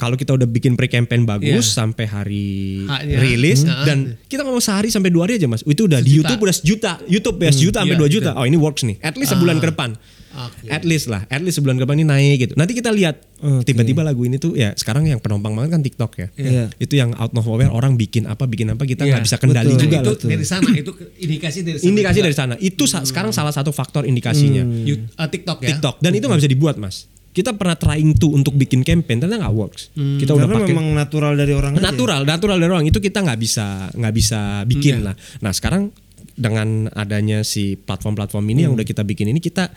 kalau 0.00 0.16
kita 0.16 0.32
udah 0.32 0.44
bikin 0.44 0.72
pre-campaign 0.72 1.22
bagus 1.22 1.68
Iya. 1.68 1.76
sampai 1.76 2.04
hari 2.04 2.48
Haknya. 2.82 3.20
rilis 3.20 3.60
Hmm. 3.60 3.84
dan 3.84 3.98
kita 4.24 4.40
ngomong 4.40 4.58
sehari 4.58 4.88
sampai 4.88 5.08
dua 5.08 5.24
hari 5.24 5.36
aja 5.36 5.44
mas 5.44 5.60
itu 5.62 5.84
udah 5.84 6.00
di 6.00 6.08
Sejuta. 6.10 6.24
YouTube 6.24 6.40
udah 6.40 6.56
sejuta 6.56 6.92
YouTube 7.04 7.36
ya 7.38 7.50
sejuta 7.50 7.78
sampai 7.78 7.92
Iya, 7.92 8.00
dua 8.00 8.08
gitu. 8.08 8.16
juta 8.18 8.30
oh 8.32 8.44
ini 8.44 8.56
works 8.56 8.82
nih 8.82 8.96
at 8.98 9.14
least 9.14 9.30
sebulan 9.30 9.54
Ah. 9.54 9.60
ke 9.60 9.68
depan 9.68 9.90
Oke. 10.32 10.66
at 10.68 10.82
least 10.82 11.06
lah 11.06 11.26
at 11.26 11.38
least 11.38 11.58
sebulan 11.58 11.74
ke 11.74 11.82
depan 11.84 11.94
ini 11.94 12.06
naik 12.06 12.36
gitu 12.40 12.54
nanti 12.54 12.72
kita 12.72 12.88
lihat 12.88 13.20
tiba-tiba 13.60 14.00
lagu 14.00 14.22
ini 14.22 14.36
tuh 14.36 14.54
ya 14.54 14.72
sekarang 14.72 15.04
yang 15.04 15.18
penumpang 15.18 15.52
banget 15.52 15.70
kan 15.70 15.82
TikTok 15.82 16.12
ya 16.14 16.28
Iya. 16.32 16.64
itu 16.76 16.94
yang 16.94 17.12
out 17.14 17.30
of 17.30 17.42
nowhere 17.42 17.68
orang 17.68 17.94
bikin 17.94 18.24
apa 18.24 18.44
bikin 18.44 18.68
apa 18.68 18.82
kita 18.84 19.02
Iya, 19.02 19.12
nggak 19.12 19.24
bisa 19.24 19.36
kendali 19.36 19.68
betul. 19.70 19.82
juga 19.82 19.96
Nah, 19.96 20.00
itu 20.00 20.08
lah 20.08 20.16
tuh. 20.16 20.28
dari 20.28 20.46
sana, 20.46 20.68
itu 20.80 20.92
indikasi 21.18 21.58
dari 21.60 21.76
sana. 21.76 21.88
indikasi 21.88 22.16
juga. 22.16 22.24
dari 22.24 22.36
sana 22.36 22.54
itu 22.58 22.84
sa- 22.84 23.02
sekarang 23.02 23.30
salah 23.30 23.50
satu 23.50 23.68
faktor 23.70 24.02
indikasinya 24.04 24.62
You- 24.62 25.04
eh, 25.10 25.28
TikTok 25.28 25.58
ya. 25.60 25.68
TikTok 25.74 25.94
dan 25.98 26.10
itu 26.12 26.24
nggak 26.24 26.40
bisa 26.40 26.48
dibuat 26.48 26.76
mas 26.76 27.10
kita 27.30 27.54
pernah 27.54 27.78
trying 27.78 28.18
to 28.18 28.34
untuk 28.34 28.58
bikin 28.58 28.82
campaign 28.82 29.22
ternyata 29.22 29.46
nggak 29.46 29.54
works. 29.54 29.94
Kita 29.94 30.34
udah 30.34 30.50
pakai 30.50 30.74
memang 30.74 30.90
natural 30.90 31.38
dari 31.38 31.54
orang 31.54 31.78
aja. 31.78 31.82
natural 31.86 32.20
natural 32.26 32.58
dari 32.58 32.70
orang. 32.70 32.86
Itu 32.90 32.98
kita 32.98 33.22
nggak 33.22 33.38
bisa 33.38 33.86
nggak 33.94 34.14
bisa 34.14 34.66
bikin. 34.66 35.06
Lah 35.06 35.14
nah 35.38 35.54
sekarang 35.54 35.94
dengan 36.34 36.88
adanya 36.90 37.44
si 37.44 37.76
platform-platform 37.76 38.44
ini 38.50 38.66
yang 38.66 38.74
udah 38.74 38.82
kita 38.82 39.04
bikin 39.04 39.30
ini 39.30 39.38
kita 39.38 39.70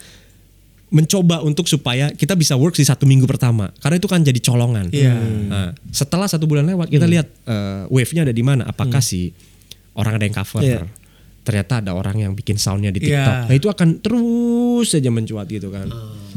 mencoba 0.93 1.41
untuk 1.41 1.65
supaya 1.65 2.13
kita 2.13 2.37
bisa 2.37 2.53
works 2.53 2.77
di 2.77 2.85
satu 2.85 3.09
minggu 3.09 3.25
pertama. 3.25 3.69
Karena 3.81 3.97
itu 3.97 4.05
kan 4.05 4.21
jadi 4.21 4.37
colongan. 4.37 4.93
Iya. 4.93 5.13
nah, 5.49 5.69
setelah 5.89 6.29
satu 6.29 6.45
bulan 6.45 6.69
lewat 6.69 6.89
kita 6.89 7.05
lihat 7.05 7.27
eh, 7.49 7.83
wave-nya 7.89 8.25
ada 8.25 8.33
di 8.33 8.45
mana. 8.45 8.65
Apakah 8.69 9.01
si 9.01 9.33
orang 9.93 10.17
ada 10.17 10.25
yang 10.25 10.33
cover? 10.33 10.61
Iya. 10.61 10.81
ternyata 11.43 11.83
ada 11.83 11.91
orang 11.91 12.23
yang 12.23 12.31
bikin 12.31 12.55
soundnya 12.55 12.87
di 12.87 13.03
Iya. 13.03 13.19
TikTok 13.19 13.35
nah 13.51 13.55
itu 13.59 13.67
akan 13.67 13.89
terus 13.99 14.95
saja 14.95 15.11
mencuat 15.11 15.43
gitu 15.51 15.67
kan 15.75 15.91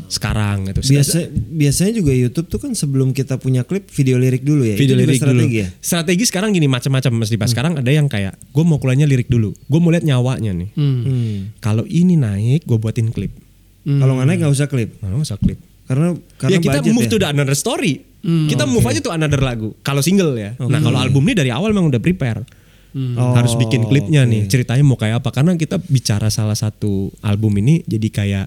sekarang 0.07 0.71
gitu 0.71 0.81
Biasa, 0.97 1.31
biasanya 1.33 1.93
juga 1.99 2.13
YouTube 2.15 2.47
tuh 2.47 2.59
kan 2.63 2.73
sebelum 2.73 3.11
kita 3.11 3.37
punya 3.37 3.67
klip 3.67 3.91
video 3.91 4.17
lirik 4.17 4.43
dulu 4.47 4.63
ya. 4.63 4.77
video 4.79 4.95
Itu 4.97 5.03
lirik 5.03 5.19
strategi 5.21 5.43
dulu. 5.43 5.63
ya. 5.63 5.69
Strategi 5.83 6.25
sekarang 6.27 6.51
gini 6.55 6.67
macam-macam 6.71 7.13
Mas 7.19 7.31
Dipa. 7.31 7.47
Sekarang 7.51 7.79
ada 7.79 7.91
yang 7.91 8.07
kayak 8.07 8.39
gue 8.39 8.65
mau 8.65 8.79
keluarnya 8.79 9.05
lirik 9.05 9.27
dulu. 9.27 9.53
Gue 9.67 9.81
mau 9.83 9.91
lihat 9.91 10.07
nyawanya 10.07 10.53
nih. 10.55 10.69
Hmm. 10.79 11.55
Kalau 11.59 11.85
ini 11.87 12.15
naik 12.15 12.65
gue 12.65 12.79
buatin 12.79 13.11
klip. 13.11 13.35
Kalau 13.87 14.19
nggak 14.19 14.27
naik 14.27 14.39
nggak 14.43 14.55
usah 14.55 14.67
klip. 14.67 14.99
Nggak 14.99 15.23
usah 15.23 15.39
klip. 15.39 15.59
Karena 15.87 16.19
karena 16.43 16.59
ya 16.59 16.59
kita 16.59 16.79
move 16.91 17.07
ya. 17.07 17.11
to 17.15 17.17
the 17.23 17.29
another 17.31 17.57
story. 17.57 18.03
kita 18.27 18.67
move 18.67 18.83
aja 18.83 18.99
tuh 18.99 19.15
another 19.15 19.39
lagu. 19.39 19.71
Kalau 19.87 20.03
single 20.03 20.35
ya. 20.35 20.59
Nah 20.59 20.83
kalau 20.83 20.99
album 20.99 21.23
ini 21.31 21.35
dari 21.39 21.51
awal 21.55 21.71
memang 21.71 21.95
udah 21.95 22.03
prepare. 22.03 22.43
Oh, 22.97 23.37
Harus 23.37 23.53
bikin 23.61 23.85
klipnya 23.85 24.25
nih. 24.25 24.49
Ceritanya 24.49 24.81
mau 24.81 24.97
kayak 24.97 25.21
apa? 25.21 25.29
Karena 25.29 25.53
kita 25.55 25.77
bicara 25.85 26.33
salah 26.33 26.57
satu 26.57 27.13
album 27.21 27.61
ini 27.61 27.85
jadi 27.85 28.09
kayak 28.09 28.47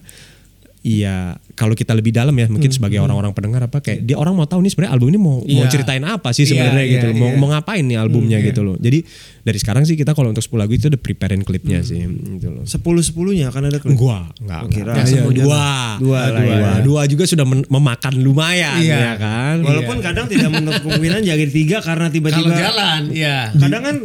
Iya, 0.79 1.35
kalau 1.53 1.75
kita 1.75 1.91
lebih 1.91 2.15
dalam 2.15 2.31
ya, 2.31 2.47
mungkin 2.47 2.71
sebagai 2.71 2.97
orang-orang 2.97 3.35
pendengar 3.35 3.67
apa 3.67 3.83
kayak 3.83 3.99
dia 3.99 4.15
orang 4.15 4.31
mau 4.31 4.47
tahu 4.47 4.63
nih 4.63 4.71
sebenarnya 4.71 4.95
album 4.95 5.07
ini 5.07 5.19
mau 5.19 5.35
mau 5.37 5.43
Iya. 5.43 5.67
ceritain 5.67 5.99
apa 6.01 6.31
sih 6.31 6.43
Iya, 6.43 6.49
sebenarnya 6.49 6.81
iya, 6.81 6.93
gitu 6.93 7.05
loh. 7.05 7.15
Mau 7.17 7.27
iya. 7.27 7.35
mau 7.35 7.47
ngapain 7.49 7.83
nih 7.83 7.97
albumnya 7.99 8.37
gitu 8.39 8.63
loh. 8.63 8.75
Jadi 8.75 9.03
dari 9.41 9.57
sekarang 9.57 9.83
sih 9.83 9.93
kita 9.93 10.15
kalau 10.15 10.31
untuk 10.31 10.39
10 10.39 10.55
lagu 10.55 10.71
itu 10.71 10.87
udah 10.87 10.95
preparein 10.97 11.43
klipnya 11.43 11.79
sih 11.81 11.99
gitu 11.99 12.47
loh. 12.49 12.63
sepuluh 12.63 13.03
sepuluhnya 13.03 13.51
akan 13.51 13.63
ada 13.65 13.77
klip. 13.77 13.91
Gua 13.93 14.31
enggak, 14.39 14.61
Oh, 14.61 14.69
kira. 14.69 14.91
Ya, 14.93 15.03
Iya, 15.03 15.21
dua. 15.27 15.67
Dua 15.99 16.19
lah 16.23 16.39
dua, 16.39 16.55
ya. 16.55 16.71
dua 16.79 17.01
juga 17.05 17.23
sudah 17.25 17.43
men- 17.43 17.67
memakan 17.67 18.13
lumayan 18.15 18.79
Iya. 18.79 18.95
ya 18.95 19.13
kan. 19.15 19.55
Walaupun 19.59 19.97
kadang 19.99 20.31
tidak 20.31 20.47
menutup 20.47 20.79
kemungkinan 20.81 21.19
jadi 21.21 21.43
tiga 21.45 21.77
karena 21.81 22.07
Kalau 22.07 22.15
tiba-tiba 22.15 22.55
jalan, 22.55 23.01
ya. 23.11 23.51
kadang 23.53 23.83
kan 23.83 23.95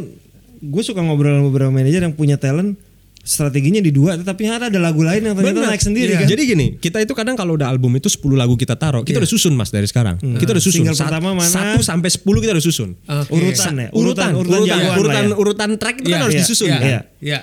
gue 0.58 0.82
suka 0.82 0.98
ngobrol 0.98 1.38
sama 1.38 1.46
beberapa 1.46 1.70
manajer 1.70 2.02
yang 2.02 2.12
punya 2.12 2.34
talent 2.34 2.74
strateginya 3.24 3.80
di 3.80 3.88
dua 3.88 4.14
tetapi 4.14 4.44
ada 4.44 4.68
ada 4.68 4.76
lagu 4.76 5.00
lain 5.00 5.24
yang 5.24 5.32
ternyata 5.32 5.58
Benar. 5.58 5.70
naik 5.72 5.80
sendiri 5.80 6.12
Iya. 6.12 6.20
kan. 6.20 6.28
Jadi 6.28 6.42
gini, 6.44 6.66
kita 6.76 7.00
itu 7.00 7.10
kadang 7.10 7.34
kalau 7.34 7.56
udah 7.56 7.66
album 7.66 7.96
itu 7.96 8.06
10 8.06 8.36
lagu 8.36 8.52
kita 8.54 8.76
taruh, 8.76 9.00
kita 9.00 9.16
udah 9.16 9.26
susun 9.26 9.52
Mas 9.52 9.68
dari 9.68 9.84
sekarang. 9.84 10.20
Kita 10.20 10.52
udah 10.52 10.60
susun. 10.60 10.84
Single 10.84 10.92
Sat- 10.92 11.08
pertama 11.08 11.32
mana? 11.32 11.48
Satu 11.48 11.80
sampai 11.80 12.12
10 12.12 12.20
kita 12.38 12.52
udah 12.52 12.62
susun. 12.62 12.92
Oke. 12.94 13.32
Urutan 13.32 13.72
ya, 13.74 13.88
Urutan, 13.90 14.30
urutan, 14.30 14.30
urutan 14.36 14.94
urutan, 14.94 15.24
ya. 15.24 15.34
urutan 15.34 15.68
track 15.74 15.96
itu 15.98 16.06
Iya, 16.06 16.14
kan 16.14 16.20
harus 16.22 16.34
iya, 16.34 16.42
disusun. 16.44 16.68
Iya. 16.68 16.76
kan? 16.76 16.84
Iya. 16.84 17.00
Iya. 17.18 17.38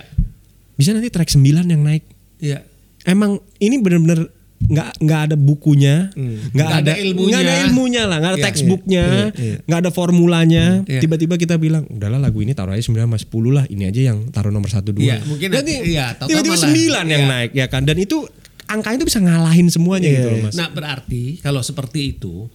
Bisa 0.71 0.89
nanti 0.93 1.09
track 1.09 1.29
9 1.33 1.41
yang 1.65 1.81
naik. 1.81 2.03
Iya. 2.37 2.59
Emang 3.03 3.41
ini 3.57 3.81
bener-bener 3.81 4.29
nggak 4.62 4.89
nggak 5.02 5.19
ada 5.30 5.36
bukunya, 5.36 6.10
nggak 6.13 6.54
Nggak 6.54 6.69
ada, 6.69 6.80
ada 6.80 6.93
ilmunya. 7.02 7.30
nggak 7.34 7.41
ada 7.41 7.56
ilmunya 7.65 8.04
lah, 8.06 8.17
nggak 8.21 8.32
ada 8.32 8.39
Iya. 8.39 8.47
textbooknya, 8.52 9.06
Iya, 9.06 9.26
iya. 9.41 9.56
nggak 9.65 9.80
ada 9.82 9.91
formulanya. 9.91 10.65
Iya. 10.86 11.02
Tiba-tiba 11.02 11.36
kita 11.36 11.56
bilang, 11.58 11.89
udahlah 11.89 12.21
lagu 12.21 12.39
ini 12.45 12.54
taruh 12.54 12.78
aja 12.78 12.84
9 12.86 13.10
sama 13.10 13.17
10 13.17 13.52
lah, 13.52 13.65
ini 13.67 13.89
aja 13.89 14.02
yang 14.13 14.30
taruh 14.30 14.54
nomor 14.54 14.69
satu 14.69 14.93
dua. 14.93 15.02
Iya, 15.02 15.17
mungkin 15.26 15.50
iya, 15.82 16.13
tiba-tiba 16.13 16.58
9 16.58 17.06
yang 17.10 17.24
iya. 17.26 17.32
naik 17.32 17.52
ya 17.58 17.65
kan, 17.67 17.84
dan 17.84 17.97
itu 17.97 18.24
angkanya 18.71 19.04
itu 19.04 19.08
bisa 19.12 19.19
ngalahin 19.19 19.67
semuanya 19.67 20.08
Iya, 20.08 20.15
gitu 20.15 20.28
loh 20.32 20.39
iya. 20.39 20.45
mas. 20.47 20.56
Nah 20.56 20.69
berarti 20.71 21.24
kalau 21.43 21.60
seperti 21.60 22.15
itu 22.15 22.47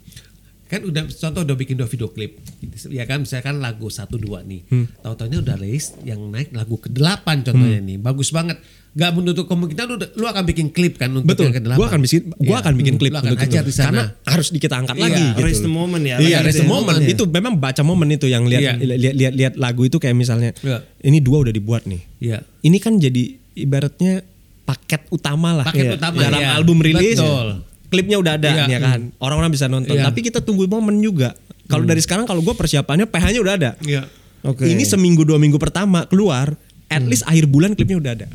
kan 0.67 0.83
udah 0.83 1.03
contoh 1.07 1.43
udah 1.43 1.55
bikin 1.55 1.75
dua 1.75 1.87
video 1.87 2.09
klip 2.09 2.43
ya 2.89 3.03
kan 3.03 3.23
misalkan 3.23 3.57
lagu 3.57 3.87
satu 3.87 4.17
dua 4.17 4.43
nih 4.43 4.67
Hmm. 4.67 4.87
tahu-taunya 4.99 5.39
udah 5.39 5.55
rilis 5.57 5.95
yang 6.03 6.19
naik 6.27 6.51
lagu 6.51 6.75
ke 6.75 6.89
delapan 6.89 7.41
contohnya 7.41 7.79
Hmm. 7.79 7.87
nih 7.87 7.97
bagus 7.97 8.29
banget 8.29 8.59
nggak 8.93 9.13
menutup 9.13 9.45
kemungkinan 9.45 9.85
lu, 9.87 9.97
lu 10.01 10.25
akan 10.25 10.43
bikin 10.43 10.67
klip 10.69 10.97
kan 10.97 11.13
untuk 11.13 11.29
Betul, 11.29 11.53
yang 11.53 11.61
ke-8. 11.61 11.77
gua 11.77 11.87
akan 11.87 12.01
bikin, 12.01 12.21
gua 12.33 12.49
Iya. 12.49 12.57
akan 12.59 12.75
bikin 12.75 12.95
klip 12.97 13.13
lu 13.13 13.19
akan 13.19 13.29
untuk 13.29 13.39
itu. 13.39 13.47
ajar 13.47 13.63
di 13.63 13.71
sana 13.71 13.87
Karena 13.87 14.05
harus 14.27 14.47
kita 14.51 14.75
angkat 14.75 14.97
Iya, 14.97 15.05
lagi. 15.05 15.21
gitu 15.29 15.41
raise 15.45 15.61
the 15.61 15.69
moment 15.71 16.03
ya. 16.03 16.17
Iya, 16.17 16.39
Raise 16.41 16.57
the 16.57 16.65
the 16.65 16.67
moment. 16.67 16.97
ya. 16.99 17.09
Itu 17.13 17.23
memang 17.27 17.55
baca 17.57 17.83
momen 17.83 18.09
itu 18.11 18.25
yang 18.25 18.45
lihat 18.45 18.63
Iya. 18.63 18.73
lihat 18.97 19.15
lihat 19.15 19.35
lihat 19.37 19.55
lagu 19.55 19.85
itu 19.85 19.97
kayak 19.97 20.17
misalnya 20.17 20.57
Iya. 20.57 20.81
ini 21.03 21.21
dua 21.21 21.45
udah 21.45 21.53
dibuat 21.53 21.85
nih. 21.85 22.01
Iya. 22.19 22.41
Ini 22.59 22.77
kan 22.81 22.97
jadi 22.97 23.23
ibaratnya 23.55 24.25
paket 24.65 25.07
utama 25.11 25.53
lah 25.55 25.65
Paket 25.65 25.87
Iya. 25.87 25.93
utama, 25.95 26.17
dalam 26.19 26.41
iya. 26.41 26.57
album 26.57 26.79
rilis. 26.81 27.21
Betul. 27.21 27.49
Klipnya 27.87 28.17
udah 28.19 28.35
ada 28.39 28.51
Iya. 28.51 28.65
ya 28.67 28.79
kan. 28.83 29.01
Orang-orang 29.23 29.51
bisa 29.55 29.71
nonton. 29.71 29.95
Iya. 29.95 30.11
Tapi 30.11 30.21
kita 30.25 30.43
tunggu 30.43 30.67
momen 30.67 30.99
juga. 30.99 31.35
Kalau 31.67 31.83
dari 31.83 31.99
sekarang 31.99 32.31
kalau 32.31 32.43
gue 32.43 32.55
persiapannya 32.55 33.11
PH-nya 33.11 33.41
udah 33.43 33.55
ada. 33.55 33.71
Iya. 33.83 34.07
Oke. 34.47 34.67
Ini 34.67 34.87
seminggu 34.87 35.27
dua 35.27 35.43
minggu 35.43 35.59
pertama 35.59 36.07
keluar, 36.07 36.55
at 36.87 37.03
least 37.03 37.27
akhir 37.27 37.51
bulan 37.51 37.75
klipnya 37.75 37.99
udah 37.99 38.13
ada. 38.15 38.27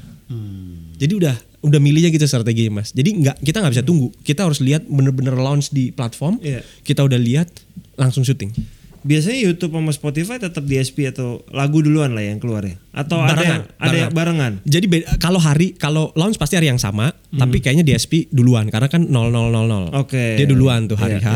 Jadi 1.02 1.14
udah 1.18 1.36
udah 1.62 1.80
milihnya 1.82 2.10
gitu 2.14 2.26
strategi 2.30 2.70
mas. 2.70 2.94
Jadi 2.94 3.22
nggak 3.22 3.42
kita 3.42 3.58
nggak 3.62 3.74
bisa 3.74 3.86
tunggu. 3.86 4.14
Kita 4.22 4.46
harus 4.46 4.62
lihat 4.62 4.86
bener-bener 4.86 5.34
launch 5.34 5.74
di 5.74 5.90
platform. 5.90 6.38
Iya. 6.42 6.62
Kita 6.86 7.02
udah 7.06 7.18
lihat 7.18 7.50
langsung 7.98 8.22
syuting. 8.22 8.54
Biasanya 9.02 9.40
YouTube 9.42 9.74
sama 9.74 9.90
Spotify 9.90 10.38
tetap 10.38 10.62
DSP 10.62 11.10
atau 11.10 11.42
lagu 11.50 11.80
duluan 11.80 12.12
lah 12.12 12.22
yang 12.22 12.38
keluar 12.38 12.62
ya. 12.62 12.78
Atau 12.92 13.18
ada 13.18 13.34
Barengan, 13.34 13.50
yang, 13.50 13.64
ada 13.78 13.96
yang 13.98 14.12
barengan. 14.12 14.54
Jadi 14.64 14.86
beda- 14.88 15.18
kalau 15.18 15.38
hari 15.38 15.74
kalau 15.74 16.14
launch 16.14 16.36
pasti 16.36 16.54
hari 16.54 16.68
yang 16.68 16.78
sama, 16.78 17.10
Hmm. 17.10 17.40
tapi 17.40 17.60
kayaknya 17.60 17.82
DSP 17.84 18.30
duluan 18.30 18.68
karena 18.68 18.88
kan 18.88 19.02
0000. 19.04 19.90
Oke. 19.92 20.38
Dia 20.38 20.46
duluan 20.46 20.86
tuh 20.86 20.96
hari 20.96 21.18
Iya, 21.18 21.26
H. 21.26 21.30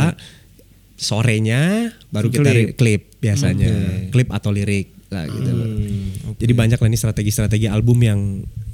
Sorenya 0.95 1.91
baru 2.08 2.30
kita 2.30 2.39
Klip. 2.41 2.56
ri- 2.56 2.73
klip 2.73 3.01
biasanya. 3.19 3.67
Klip 4.10 4.32
atau 4.32 4.47
lirik 4.49 4.94
lah 5.15 5.25
gitu 5.32 5.51
loh. 5.56 5.67
Jadi 6.36 6.51
banyak 6.51 6.75
lah 6.75 6.89
nih 6.91 6.99
strategi-strategi 6.99 7.71
album 7.71 8.04
yang 8.04 8.19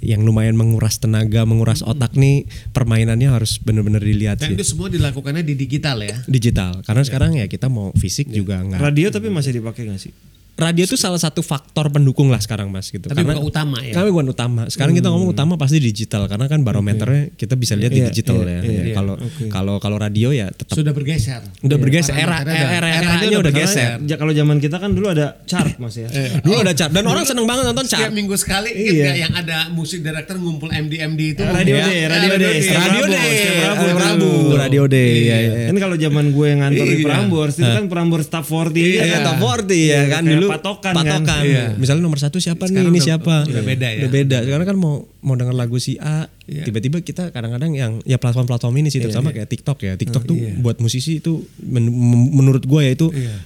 yang 0.02 0.26
lumayan 0.26 0.58
menguras 0.58 0.98
tenaga, 0.98 1.46
menguras 1.46 1.86
otak 1.86 2.18
nih 2.18 2.50
permainannya 2.74 3.30
harus 3.30 3.62
bener-bener 3.62 4.02
dilihat 4.02 4.42
Dan 4.42 4.54
sih. 4.54 4.58
itu 4.58 4.66
semua 4.66 4.90
dilakukannya 4.90 5.46
di 5.46 5.54
digital 5.54 6.02
ya. 6.02 6.18
Digital. 6.26 6.82
Karena 6.82 7.06
sekarang 7.06 7.38
ya 7.38 7.46
kita 7.46 7.70
mau 7.70 7.94
fisik 7.94 8.34
juga 8.34 8.66
nggak. 8.66 8.82
Radio 8.82 9.14
tapi 9.14 9.30
masih 9.30 9.62
dipakai 9.62 9.86
nggak 9.86 10.02
sih? 10.02 10.14
Radio 10.54 10.84
itu 10.84 10.94
salah 10.94 11.18
satu 11.18 11.40
faktor 11.40 11.90
pendukung 11.90 12.28
lah 12.28 12.38
sekarang 12.38 12.68
mas 12.68 12.88
gitu. 12.88 13.04
Tapi 13.04 13.20
bukan 13.20 13.42
utama 13.42 13.80
ya. 13.80 13.92
Kami 13.92 14.10
bukan 14.10 14.28
utama. 14.30 14.62
Sekarang 14.68 14.92
kita 14.92 15.08
ngomong 15.08 15.32
utama 15.32 15.54
pasti 15.56 15.78
digital 15.78 16.28
karena 16.28 16.46
kan 16.46 16.62
barometernya 16.62 17.34
kita 17.34 17.56
bisa 17.56 17.74
lihat 17.74 17.90
di 17.90 18.00
Iya, 18.00 18.08
digital 18.08 18.38
iya, 18.40 18.46
ya. 18.46 18.60
iya, 18.62 18.82
Ya, 18.84 18.94
Kalau 18.94 19.16
kalau 19.50 19.76
kalau 19.78 19.98
radio 19.98 20.30
ya 20.30 20.48
tetap 20.48 20.76
Sudah 20.76 20.92
bergeser. 20.92 21.42
udah 21.58 21.78
bergeser 21.78 22.14
era 22.14 22.42
era 22.42 22.68
era 22.78 22.88
eranya 22.94 23.28
udah 23.32 23.42
udah 23.42 23.54
geser. 23.54 23.90
Ja- 24.04 24.16
kalau 24.16 24.32
zaman 24.32 24.58
kita 24.58 24.78
kan 24.78 24.92
dulu 24.92 25.08
ada 25.08 25.40
chart 25.44 25.78
mas 25.78 25.96
ya. 25.96 26.06
Dulu 26.46 26.56
ada 26.60 26.72
chart 26.72 26.92
dan 26.92 27.06
orang 27.06 27.24
seneng 27.24 27.44
banget 27.44 27.64
nonton 27.66 27.86
Setiap 27.86 28.02
chart. 28.04 28.14
minggu 28.14 28.36
sekali 28.36 28.70
Iya. 28.70 28.86
ingat 28.86 29.02
nggak 29.02 29.18
yang 29.18 29.34
ada 29.36 29.58
musik 29.72 30.00
director 30.00 30.36
ngumpul 30.36 30.70
MD-MD 30.70 31.22
itu. 31.32 31.42
Radio 31.42 31.74
Ya. 31.74 31.86
Day, 31.88 32.02
Radio 32.06 32.34
Day, 32.36 32.56
setiap 32.60 32.82
Radio 32.84 33.02
Rabu, 33.02 33.10
Day, 33.10 33.32
setiap 33.32 33.56
Rabu, 33.64 33.82
setiap 33.82 33.98
Rabu, 34.00 34.20
dulu. 34.22 34.56
Radio 34.58 34.84
Day. 34.86 35.10
Iya. 35.18 35.38
ya, 35.38 35.52
ya. 35.58 35.68
Kan 35.70 35.78
kalau 35.80 35.96
zaman 35.96 36.26
gue 36.30 36.50
ngantor 36.54 36.86
di 36.86 36.96
Iya. 36.96 37.06
Prambors 37.08 37.56
itu 37.56 37.72
kan 37.72 37.86
Prambors 37.88 38.28
Top 38.28 38.46
40 38.46 38.78
Iya, 38.78 39.04
kan. 39.08 39.22
top 39.26 39.38
40 39.40 39.82
ya 39.82 40.02
kan 40.08 40.22
Kayak 40.22 40.41
dulu 40.42 40.50
patokan, 40.52 40.94
patokan. 40.94 41.22
kan. 41.22 41.44
Iya. 41.44 41.66
Misalnya 41.76 42.02
nomor 42.02 42.18
satu 42.18 42.38
siapa 42.38 42.66
Sekarang 42.66 42.90
nih, 42.90 42.90
ini 42.90 42.98
udah- 42.98 43.08
siapa? 43.08 43.36
udah 43.46 43.64
beda 43.64 43.88
ya. 43.88 44.00
Udah 44.02 44.12
beda. 44.12 44.38
Sekarang 44.42 44.66
kan 44.66 44.78
mau 44.78 44.94
mau 45.20 45.36
denger 45.36 45.54
lagu 45.54 45.78
si 45.78 45.96
A, 45.96 46.26
Iya. 46.44 46.66
tiba-tiba 46.66 47.00
kita 47.00 47.30
kadang-kadang 47.30 47.72
yang 47.72 47.92
ya 48.02 48.18
platform-platform 48.18 48.74
ini 48.78 48.90
sih, 48.90 49.00
terutama 49.00 49.30
kayak 49.30 49.46
TikTok 49.48 49.78
ya. 49.80 49.94
TikTok 49.94 50.26
tuh 50.26 50.34
buat 50.60 50.78
musisi 50.78 51.18
itu 51.18 51.40
men- 51.62 51.86
men- 51.88 52.32
menurut 52.34 52.62
gue 52.62 52.82
ya 52.82 52.92
itu 52.92 53.08
Iya. 53.10 53.38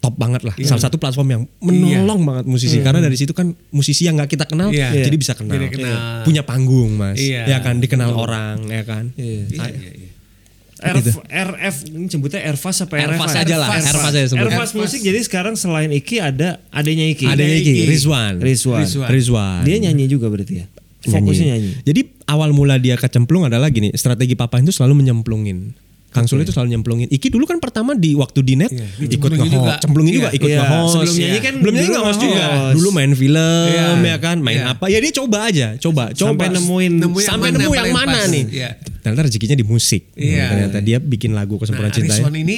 top 0.00 0.16
banget 0.16 0.40
lah. 0.42 0.56
Salah 0.58 0.80
satu 0.82 0.96
platform 0.96 1.28
yang 1.28 1.42
menolong 1.60 2.24
banget 2.24 2.44
musisi 2.44 2.80
karena 2.80 2.98
dari 2.98 3.14
situ 3.14 3.30
kan 3.30 3.52
musisi 3.68 4.08
yang 4.08 4.16
nggak 4.16 4.32
kita 4.32 4.44
kenal 4.44 4.72
Iya. 4.72 4.96
jadi 4.96 5.12
bisa 5.12 5.36
kenal. 5.36 5.52
Jadi 5.52 5.68
kenal. 5.70 6.24
Punya 6.24 6.40
panggung, 6.40 6.96
Mas. 6.96 7.20
Iya. 7.20 7.44
Ya 7.46 7.58
kan 7.60 7.78
dikenal 7.78 8.16
orang, 8.16 8.64
ya 8.64 8.80
kan. 8.82 9.12
Iya. 9.14 9.44
Iya, 9.46 9.68
iya, 9.68 10.09
RF, 10.80 11.06
RF 11.28 11.76
ini 11.92 12.08
sebutnya 12.08 12.40
Airfast 12.40 12.88
apa 12.88 12.96
Airfast 12.96 13.36
RFA? 13.36 13.42
aja 13.44 13.54
lah, 13.60 13.68
Airfast 13.76 14.16
aja 14.16 14.28
sebutnya. 14.32 14.48
Airfast 14.48 14.72
musik 14.72 15.00
jadi 15.04 15.20
sekarang 15.20 15.54
selain 15.54 15.92
Iki 15.92 16.16
ada 16.18 16.56
adanya 16.72 17.04
Iki. 17.12 17.24
Adanya 17.28 17.56
Iki, 17.60 17.72
Iki. 17.72 17.84
Rizwan. 17.84 18.34
Rizwan. 18.40 18.80
Rizwan. 18.80 19.08
Rizwan. 19.12 19.62
Dia 19.68 19.76
nyanyi 19.76 20.08
juga 20.08 20.32
berarti 20.32 20.64
ya. 20.64 20.66
Fokusnya 21.00 21.56
nyanyi. 21.56 21.70
Jadi 21.84 22.00
awal 22.28 22.52
mula 22.52 22.76
dia 22.76 22.96
kecemplung 22.96 23.48
adalah 23.48 23.72
gini, 23.72 23.92
strategi 23.96 24.36
papa 24.36 24.60
itu 24.60 24.72
selalu 24.72 25.04
menyemplungin. 25.04 25.72
Kang 26.10 26.26
Sule 26.26 26.42
itu 26.42 26.50
selalu 26.50 26.74
nyemplungin. 26.74 27.06
Iki 27.06 27.30
dulu 27.30 27.46
kan 27.46 27.58
pertama 27.58 27.94
di 27.94 28.12
waktu 28.12 28.42
di 28.42 28.54
net 28.54 28.66
ikut 28.68 28.98
dicemplungin 28.98 29.46
nge 29.46 29.54
juga. 29.54 29.74
cemplungin 29.78 30.12
juga 30.12 30.28
Iya. 30.28 30.36
ikut 30.36 30.48
Iya, 30.48 30.58
nge-host. 30.58 30.90
sebelum 30.92 31.14
nyanyi 31.16 31.38
kan 31.38 31.54
belum 31.56 31.72
nyanyi 31.72 31.88
nge-host 31.88 32.18
juga. 32.18 32.34
nge-host. 32.42 32.74
Dulu 32.74 32.88
main 32.90 33.12
film 33.14 33.66
Iya. 33.70 33.86
ya 34.02 34.16
kan, 34.18 34.36
main 34.38 34.58
Iya. 34.58 34.72
apa? 34.72 34.84
Ya 34.86 34.98
dia 34.98 35.12
coba 35.14 35.38
aja, 35.46 35.66
coba, 35.76 36.10
coba 36.10 36.30
Sampai 36.34 36.46
nemuin 36.50 36.92
Nemu 36.98 37.16
yang 37.16 37.30
sampai 37.30 37.48
mana 37.48 37.58
nemu 37.62 37.72
yang 37.72 37.90
mana 37.90 38.18
pas. 38.18 38.26
nih. 38.28 38.44
Iya. 38.50 38.70
Ternyata 39.00 39.20
rezekinya 39.24 39.54
di 39.54 39.62
musik. 39.62 40.02
Iya. 40.12 40.44
Ternyata 40.50 40.78
dia 40.80 40.98
bikin 40.98 41.30
lagu 41.30 41.54
kesempurnaan 41.56 41.88
Nah, 41.88 41.98
cinta. 42.02 42.12
Rizwan 42.12 42.34
ini 42.34 42.56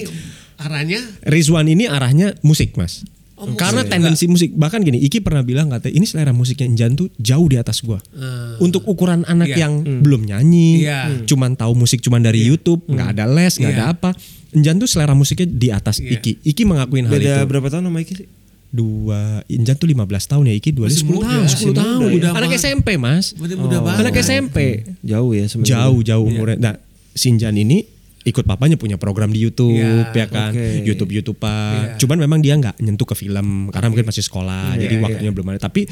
arahnya 0.57 1.01
Rizwan 1.23 1.67
ini 1.67 1.85
arahnya 1.87 2.33
musik 2.41 2.73
mas. 2.75 3.05
Oh, 3.43 3.47
musik 3.49 3.59
Karena 3.59 3.83
tendensi 3.85 4.25
musik 4.25 4.51
bahkan 4.53 4.79
gini 4.79 5.03
Iki 5.03 5.19
pernah 5.19 5.43
bilang 5.43 5.67
kata 5.67 5.89
ini 5.89 6.03
selera 6.03 6.31
musiknya 6.31 6.63
Injan 6.65 6.95
tuh 6.95 7.11
jauh 7.17 7.45
di 7.45 7.57
atas 7.57 7.81
gua. 7.81 7.99
Hmm. 8.09 8.55
Untuk 8.61 8.87
ukuran 8.87 9.27
anak 9.27 9.51
Iya. 9.51 9.67
yang 9.67 9.73
belum 9.99 10.23
nyanyi, 10.25 10.87
Iya. 10.87 11.01
Hmm. 11.05 11.27
cuman 11.27 11.51
tahu 11.53 11.75
musik 11.75 11.99
cuman 11.99 12.21
dari 12.21 12.39
YouTube, 12.41 12.87
nggak 12.87 13.09
ada 13.13 13.25
les, 13.27 13.53
nggak 13.53 13.67
Iya. 13.69 13.83
ada 13.83 13.93
apa. 13.93 14.11
Injan 14.53 14.77
tuh 14.77 14.87
selera 14.87 15.11
musiknya 15.13 15.45
di 15.45 15.69
atas 15.69 15.99
Iya. 15.99 16.17
Iki. 16.17 16.47
Iki 16.47 16.63
mengakuin 16.63 17.05
hal 17.05 17.13
Beda 17.13 17.35
itu. 17.37 17.49
berapa 17.49 17.67
tahun 17.67 17.85
sama 17.85 17.99
Iki 17.99 18.15
sih? 18.15 18.29
Dua 18.69 19.21
Injan 19.49 19.75
tuh 19.75 19.85
15 19.85 20.25
tahun 20.25 20.45
ya 20.47 20.55
Iki 20.55 20.71
dua 20.73 20.87
Masih 20.87 21.03
10 21.03 21.13
muda, 21.13 21.27
tahun, 21.29 21.45
10 21.45 21.75
tahun. 21.75 22.09
muda 22.09 22.25
ya. 22.25 22.33
Anak 22.33 22.53
SMP, 22.55 22.89
Mas. 22.97 23.27
Berarti 23.35 23.55
muda 23.55 23.77
Oh. 23.77 23.81
banget. 23.83 24.01
Anak 24.01 24.15
SMP. 24.17 24.57
Jauh 25.03 25.31
ya 25.31 25.45
sebenarnya. 25.45 25.73
Jauh 25.75 25.99
jauh 26.01 26.25
umurnya. 26.25 26.57
Nah, 26.57 26.75
Sinjan 27.13 27.53
ini 27.55 27.85
ikut 28.23 28.45
papanya 28.45 28.75
punya 28.75 28.95
program 28.95 29.29
di 29.29 29.41
YouTube 29.41 29.75
Iya, 29.75 30.15
ya 30.15 30.27
kan 30.27 30.51
oke. 30.51 30.83
YouTube 30.83 31.11
YouTube 31.11 31.39
Iya. 31.39 31.97
cuman 31.97 32.19
memang 32.19 32.39
dia 32.39 32.55
nggak 32.55 32.79
nyentuh 32.79 33.05
ke 33.05 33.15
film 33.15 33.69
karena 33.69 33.87
mungkin 33.89 34.07
masih 34.07 34.23
sekolah 34.23 34.75
Iya, 34.75 34.81
jadi 34.81 34.95
iya. 34.95 35.03
waktunya 35.03 35.31
belum 35.31 35.47
ada 35.49 35.61
tapi 35.61 35.91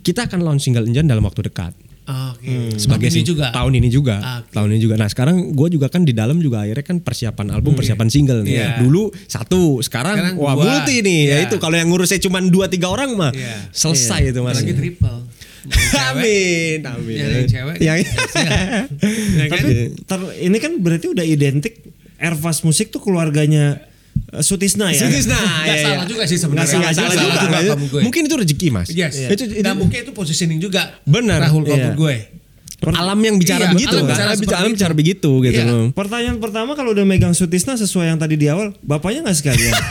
kita 0.00 0.24
akan 0.24 0.38
launch 0.40 0.62
single 0.62 0.84
Injan 0.84 1.04
dalam 1.04 1.20
waktu 1.20 1.42
dekat 1.42 1.74
Oke. 2.06 2.78
sebagai 2.78 3.10
Tahun 3.10 3.18
ini 3.18 3.26
juga. 3.26 3.46
tahun 3.50 3.72
ini 3.74 3.88
juga 3.90 4.16
Oke. 4.38 4.54
tahun 4.54 4.68
ini 4.70 4.80
juga 4.80 4.94
nah 4.94 5.10
sekarang 5.10 5.36
gue 5.50 5.68
juga 5.68 5.86
kan 5.88 6.00
di 6.00 6.14
dalam 6.14 6.38
juga 6.38 6.62
akhirnya 6.62 6.86
kan 6.86 7.02
persiapan 7.02 7.50
album 7.50 7.74
persiapan 7.74 8.06
single 8.06 8.40
nih 8.40 8.54
Iya. 8.56 8.68
dulu 8.78 9.10
satu 9.26 9.82
sekarang, 9.82 10.14
Sekarang 10.14 10.34
wah 10.38 10.54
dua. 10.54 10.62
multi 10.62 11.02
nih 11.02 11.20
Iya. 11.24 11.34
ya 11.34 11.44
itu 11.44 11.56
kalau 11.58 11.74
yang 11.74 11.90
ngurusnya 11.90 12.22
cuma 12.22 12.38
dua 12.40 12.66
tiga 12.66 12.86
orang 12.86 13.10
mah 13.12 13.34
Iya. 13.34 13.74
selesai 13.74 14.30
itu 14.30 14.38
mas 14.40 14.54
Lagi 14.56 14.70
triple. 14.72 15.18
Yang 15.66 16.06
amin 16.06 16.78
amin 16.82 17.16
Yang 17.16 17.46
cewek. 17.48 17.76
yang 17.78 17.96
Ya 19.38 19.44
kan? 19.46 19.58
Tapi 19.58 19.72
ter- 20.00 20.34
ini 20.40 20.56
kan 20.56 20.72
berarti 20.76 21.06
udah 21.08 21.22
identik 21.22 21.82
Airfast 22.16 22.62
musik 22.62 22.88
tuh 22.88 22.98
keluarganya 22.98 23.76
eh, 24.28 24.40
Sutisna 24.40 24.88
ya. 24.88 25.02
Sutisna 25.02 25.36
Nggak 25.62 25.66
ya, 25.68 25.84
salah 25.84 25.96
ya. 25.98 26.08
juga 26.08 26.24
sih 26.24 26.38
sebenarnya. 26.38 26.76
Nggak 26.78 26.94
salah 26.94 27.12
juga. 27.12 27.28
salah 27.36 27.62
kamu 27.70 27.86
gue. 27.86 28.00
Mungkin 28.02 28.20
itu 28.22 28.34
rezeki 28.36 28.68
mas. 28.70 28.88
Yes. 28.88 29.14
Itu, 29.26 29.44
itu 29.46 29.60
Dan 29.60 29.76
mungkin 29.76 29.98
itu 30.00 30.12
positioning 30.12 30.58
juga. 30.58 30.96
Benar. 31.02 31.42
Rahul 31.42 31.62
kalau 31.62 31.76
Iya. 31.76 31.92
gue. 31.94 32.16
alam 32.86 33.18
yang 33.18 33.34
bicara 33.34 33.66
Iya, 33.66 33.72
begitu 33.72 33.88
alam 33.90 34.04
kan. 34.04 34.12
bicara 34.12 34.28
Alam 34.28 34.38
bicara, 34.38 34.58
alam 34.58 34.72
bicara 34.72 34.94
begitu 34.94 35.30
gitu 35.42 35.58
Iya. 35.58 35.90
Pertanyaan 35.90 36.36
pertama 36.38 36.72
kalau 36.72 36.92
udah 36.92 37.02
megang 37.02 37.32
Sutisna 37.32 37.74
sesuai 37.74 38.06
yang 38.06 38.16
tadi 38.16 38.36
di 38.36 38.46
awal, 38.46 38.76
bapaknya 38.80 39.24
nggak 39.24 39.36
sekalian. 39.36 39.72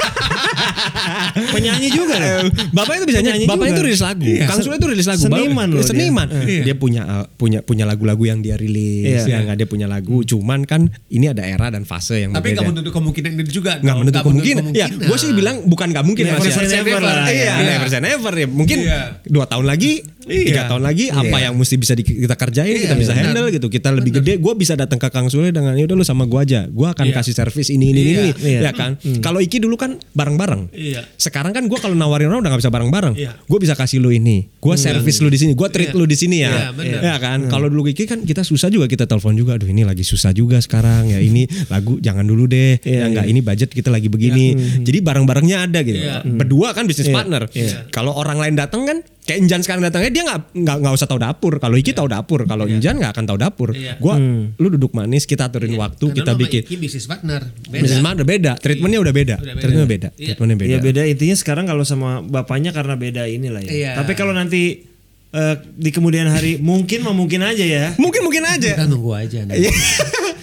Penyanyi 1.53 1.89
juga 1.89 2.15
loh. 2.17 2.27
Eh, 2.27 2.43
Bapaknya 2.71 2.99
itu 3.01 3.07
bisa 3.07 3.21
nyanyi. 3.21 3.45
Bapaknya 3.45 3.71
juga. 3.71 3.77
itu 3.77 3.83
rilis 3.85 4.01
lagu. 4.01 4.23
Iya. 4.25 4.45
Kang 4.47 4.59
Sule 4.61 4.75
itu 4.77 4.87
rilis 4.87 5.07
lagu. 5.07 5.21
Seniman 5.21 5.67
Bapak- 5.67 5.67
loh 5.71 5.81
dia. 5.81 5.89
Seniman. 5.89 6.27
Iya. 6.31 6.63
Dia 6.63 6.75
punya 6.75 7.01
uh, 7.03 7.25
punya 7.29 7.59
punya 7.61 7.83
lagu-lagu 7.83 8.23
yang 8.23 8.39
dia 8.39 8.55
rilis. 8.55 9.23
Iya. 9.23 9.27
Ya 9.27 9.43
nggak 9.43 9.57
dia 9.57 9.67
punya 9.67 9.87
lagu. 9.87 10.21
Cuman 10.21 10.63
kan 10.63 10.81
ini 11.07 11.25
ada 11.27 11.43
era 11.43 11.67
dan 11.67 11.83
fase 11.83 12.21
yang 12.21 12.31
Tapi 12.31 12.53
nggak 12.53 12.65
menutup 12.65 12.91
kemungkinan 12.93 13.29
itu 13.37 13.51
juga. 13.55 13.77
nggak 13.77 13.95
menutup 13.97 14.21
kemungkinan. 14.23 14.63
Ya, 14.71 14.87
gue 14.87 15.17
sih 15.17 15.31
bilang 15.31 15.65
bukan 15.65 15.87
nggak 15.91 16.05
mungkin 16.05 16.23
Never 16.25 16.41
ya. 16.41 16.53
say 16.53 16.67
never 16.73 16.99
lah. 16.99 17.27
Iya, 17.27 17.35
Iya. 17.35 17.53
never 17.67 17.87
say 17.87 18.01
never 18.01 18.33
ya. 18.33 18.47
Mungkin 18.47 18.77
Iya. 18.81 19.01
dua 19.25 19.45
tahun 19.45 19.65
lagi, 19.65 20.03
tiga 20.25 20.65
Iya. 20.65 20.69
tahun 20.69 20.83
lagi 20.83 21.05
apa 21.09 21.37
yang 21.39 21.53
mesti 21.53 21.75
bisa 21.75 21.93
kita 21.95 22.35
kerjain, 22.35 22.71
Iya, 22.71 22.81
kita 22.85 22.95
bisa 22.95 23.13
handle 23.13 23.47
gitu. 23.49 23.67
Kita 23.67 23.89
lebih 23.91 24.21
gede, 24.21 24.37
gue 24.37 24.53
bisa 24.55 24.73
datang 24.73 24.97
ke 24.97 25.07
Kang 25.09 25.27
Sule 25.27 25.49
dengan 25.49 25.73
ya 25.73 25.83
udah 25.83 25.95
lu 25.95 26.03
sama 26.03 26.25
gue 26.25 26.39
aja. 26.39 26.67
Gue 26.67 26.87
akan 26.87 27.05
Iya. 27.05 27.15
kasih 27.15 27.33
servis 27.33 27.67
ini 27.69 27.85
ini 27.87 28.01
Iya. 28.01 28.09
ini, 28.11 28.29
Iya. 28.41 28.59
ya 28.61 28.71
kan. 28.71 28.91
Kalau 29.19 29.37
Iki 29.37 29.61
dulu 29.61 29.75
kan 29.75 29.97
bareng-bareng. 30.35 30.75
Iya. 30.75 31.01
Sekarang 31.15 31.55
kan 31.55 31.63
gue 31.63 31.79
kalau 31.79 31.95
nawarin 31.95 32.27
orang 32.27 32.43
udah 32.43 32.51
gak 32.51 32.61
bisa 32.67 32.73
bareng-bareng. 32.75 33.15
Iya. 33.15 33.39
Gue 33.47 33.59
bisa 33.63 33.73
kasih 33.73 34.03
lu 34.03 34.11
ini, 34.11 34.51
gue 34.59 34.75
servis 34.75 35.23
lu 35.23 35.31
di 35.31 35.39
sini, 35.39 35.51
gue 35.55 35.67
treat 35.71 35.95
Iya. 35.95 35.97
lu 35.97 36.05
di 36.05 36.17
sini 36.19 36.43
ya. 36.43 36.51
Iya, 36.51 36.69
benar. 36.75 36.99
ya 37.01 37.15
kan. 37.23 37.39
Kalau 37.47 37.71
dulu 37.71 37.87
Iki 37.87 38.03
kan 38.03 38.19
kita 38.27 38.43
susah 38.43 38.67
juga 38.67 38.91
kita 38.91 39.07
telepon 39.07 39.37
juga. 39.39 39.55
Aduh 39.55 39.71
ini 39.71 39.87
lagi 39.87 40.03
susah 40.03 40.35
juga 40.35 40.59
sekarang 40.59 41.07
ya. 41.07 41.23
Ini 41.23 41.71
lagu 41.71 41.95
jangan 42.03 42.27
dulu 42.27 42.49
deh. 42.49 42.81
Iya, 42.83 43.05
ya 43.05 43.05
enggak 43.07 43.25
iya. 43.29 43.31
ini 43.31 43.39
budget 43.39 43.69
kita 43.71 43.87
lagi 43.93 44.11
begini. 44.11 44.57
Jadi 44.83 44.99
bareng-barengnya 44.99 45.57
ada 45.69 45.79
gitu. 45.85 45.95
Iya. 46.01 46.27
Berdua 46.27 46.75
kan 46.75 46.83
bisnis 46.89 47.07
Iya. 47.07 47.15
partner. 47.15 47.43
Iya. 47.55 47.87
Kalau 47.93 48.11
orang 48.11 48.41
lain 48.41 48.59
datang 48.59 48.83
kan 48.83 48.97
kayak 49.25 49.39
Injan 49.41 49.61
sekarang 49.65 49.81
datangnya 49.81 50.11
dia 50.13 50.23
nggak 50.23 50.39
nggak 50.53 50.77
nggak 50.85 50.93
usah 50.93 51.07
tahu 51.09 51.19
dapur. 51.19 51.57
Kalau 51.57 51.75
Iki 51.75 51.91
tahu 51.97 52.07
dapur. 52.07 52.45
Kalau 52.45 52.69
Injan 52.69 53.01
nggak 53.01 53.11
akan 53.17 53.25
tahu 53.25 53.37
dapur. 53.41 53.69
Iya. 53.73 53.97
Gua 53.97 54.15
lu 54.55 54.67
duduk 54.69 54.93
manis 54.93 55.25
kita 55.25 55.49
aturin 55.49 55.73
waktu 55.75 56.05
Karena 56.05 56.17
kita 56.21 56.31
bikin. 56.37 56.61
Iki 56.69 56.77
bisnis 56.77 57.05
partner. 57.09 57.41
Beda. 57.65 57.81
Bisnis 57.83 58.01
partner 58.05 58.25
beda. 58.25 58.51
Treatmentnya 58.61 58.99
udah 59.01 59.13
beda. 59.13 59.35
Udah 59.41 59.55
beda. 59.57 59.61
Treatmentnya 59.65 59.89
beda. 59.89 60.09
Iya. 60.13 60.25
Treatmentnya 60.29 60.57
beda. 60.61 60.69
Iya 60.69 60.77
beda 60.79 61.01
intinya 61.09 61.35
sekarang 61.35 61.65
kalau 61.65 61.83
sama 61.83 62.21
bapaknya 62.21 62.69
karena 62.69 62.93
beda 62.95 63.25
inilah 63.25 63.61
ya. 63.65 63.71
Iya. 63.73 63.91
Tapi 63.97 64.13
kalau 64.13 64.31
nanti 64.31 64.85
eh, 65.33 65.55
di 65.73 65.89
kemudian 65.89 66.29
hari 66.29 66.61
mungkin 66.61 67.01
mah 67.01 67.17
mungkin 67.17 67.41
aja 67.41 67.65
ya. 67.65 67.85
Mungkin 67.97 68.21
mungkin 68.21 68.45
aja. 68.45 68.77
Kita 68.77 68.85
nunggu 68.85 69.11
aja. 69.17 69.41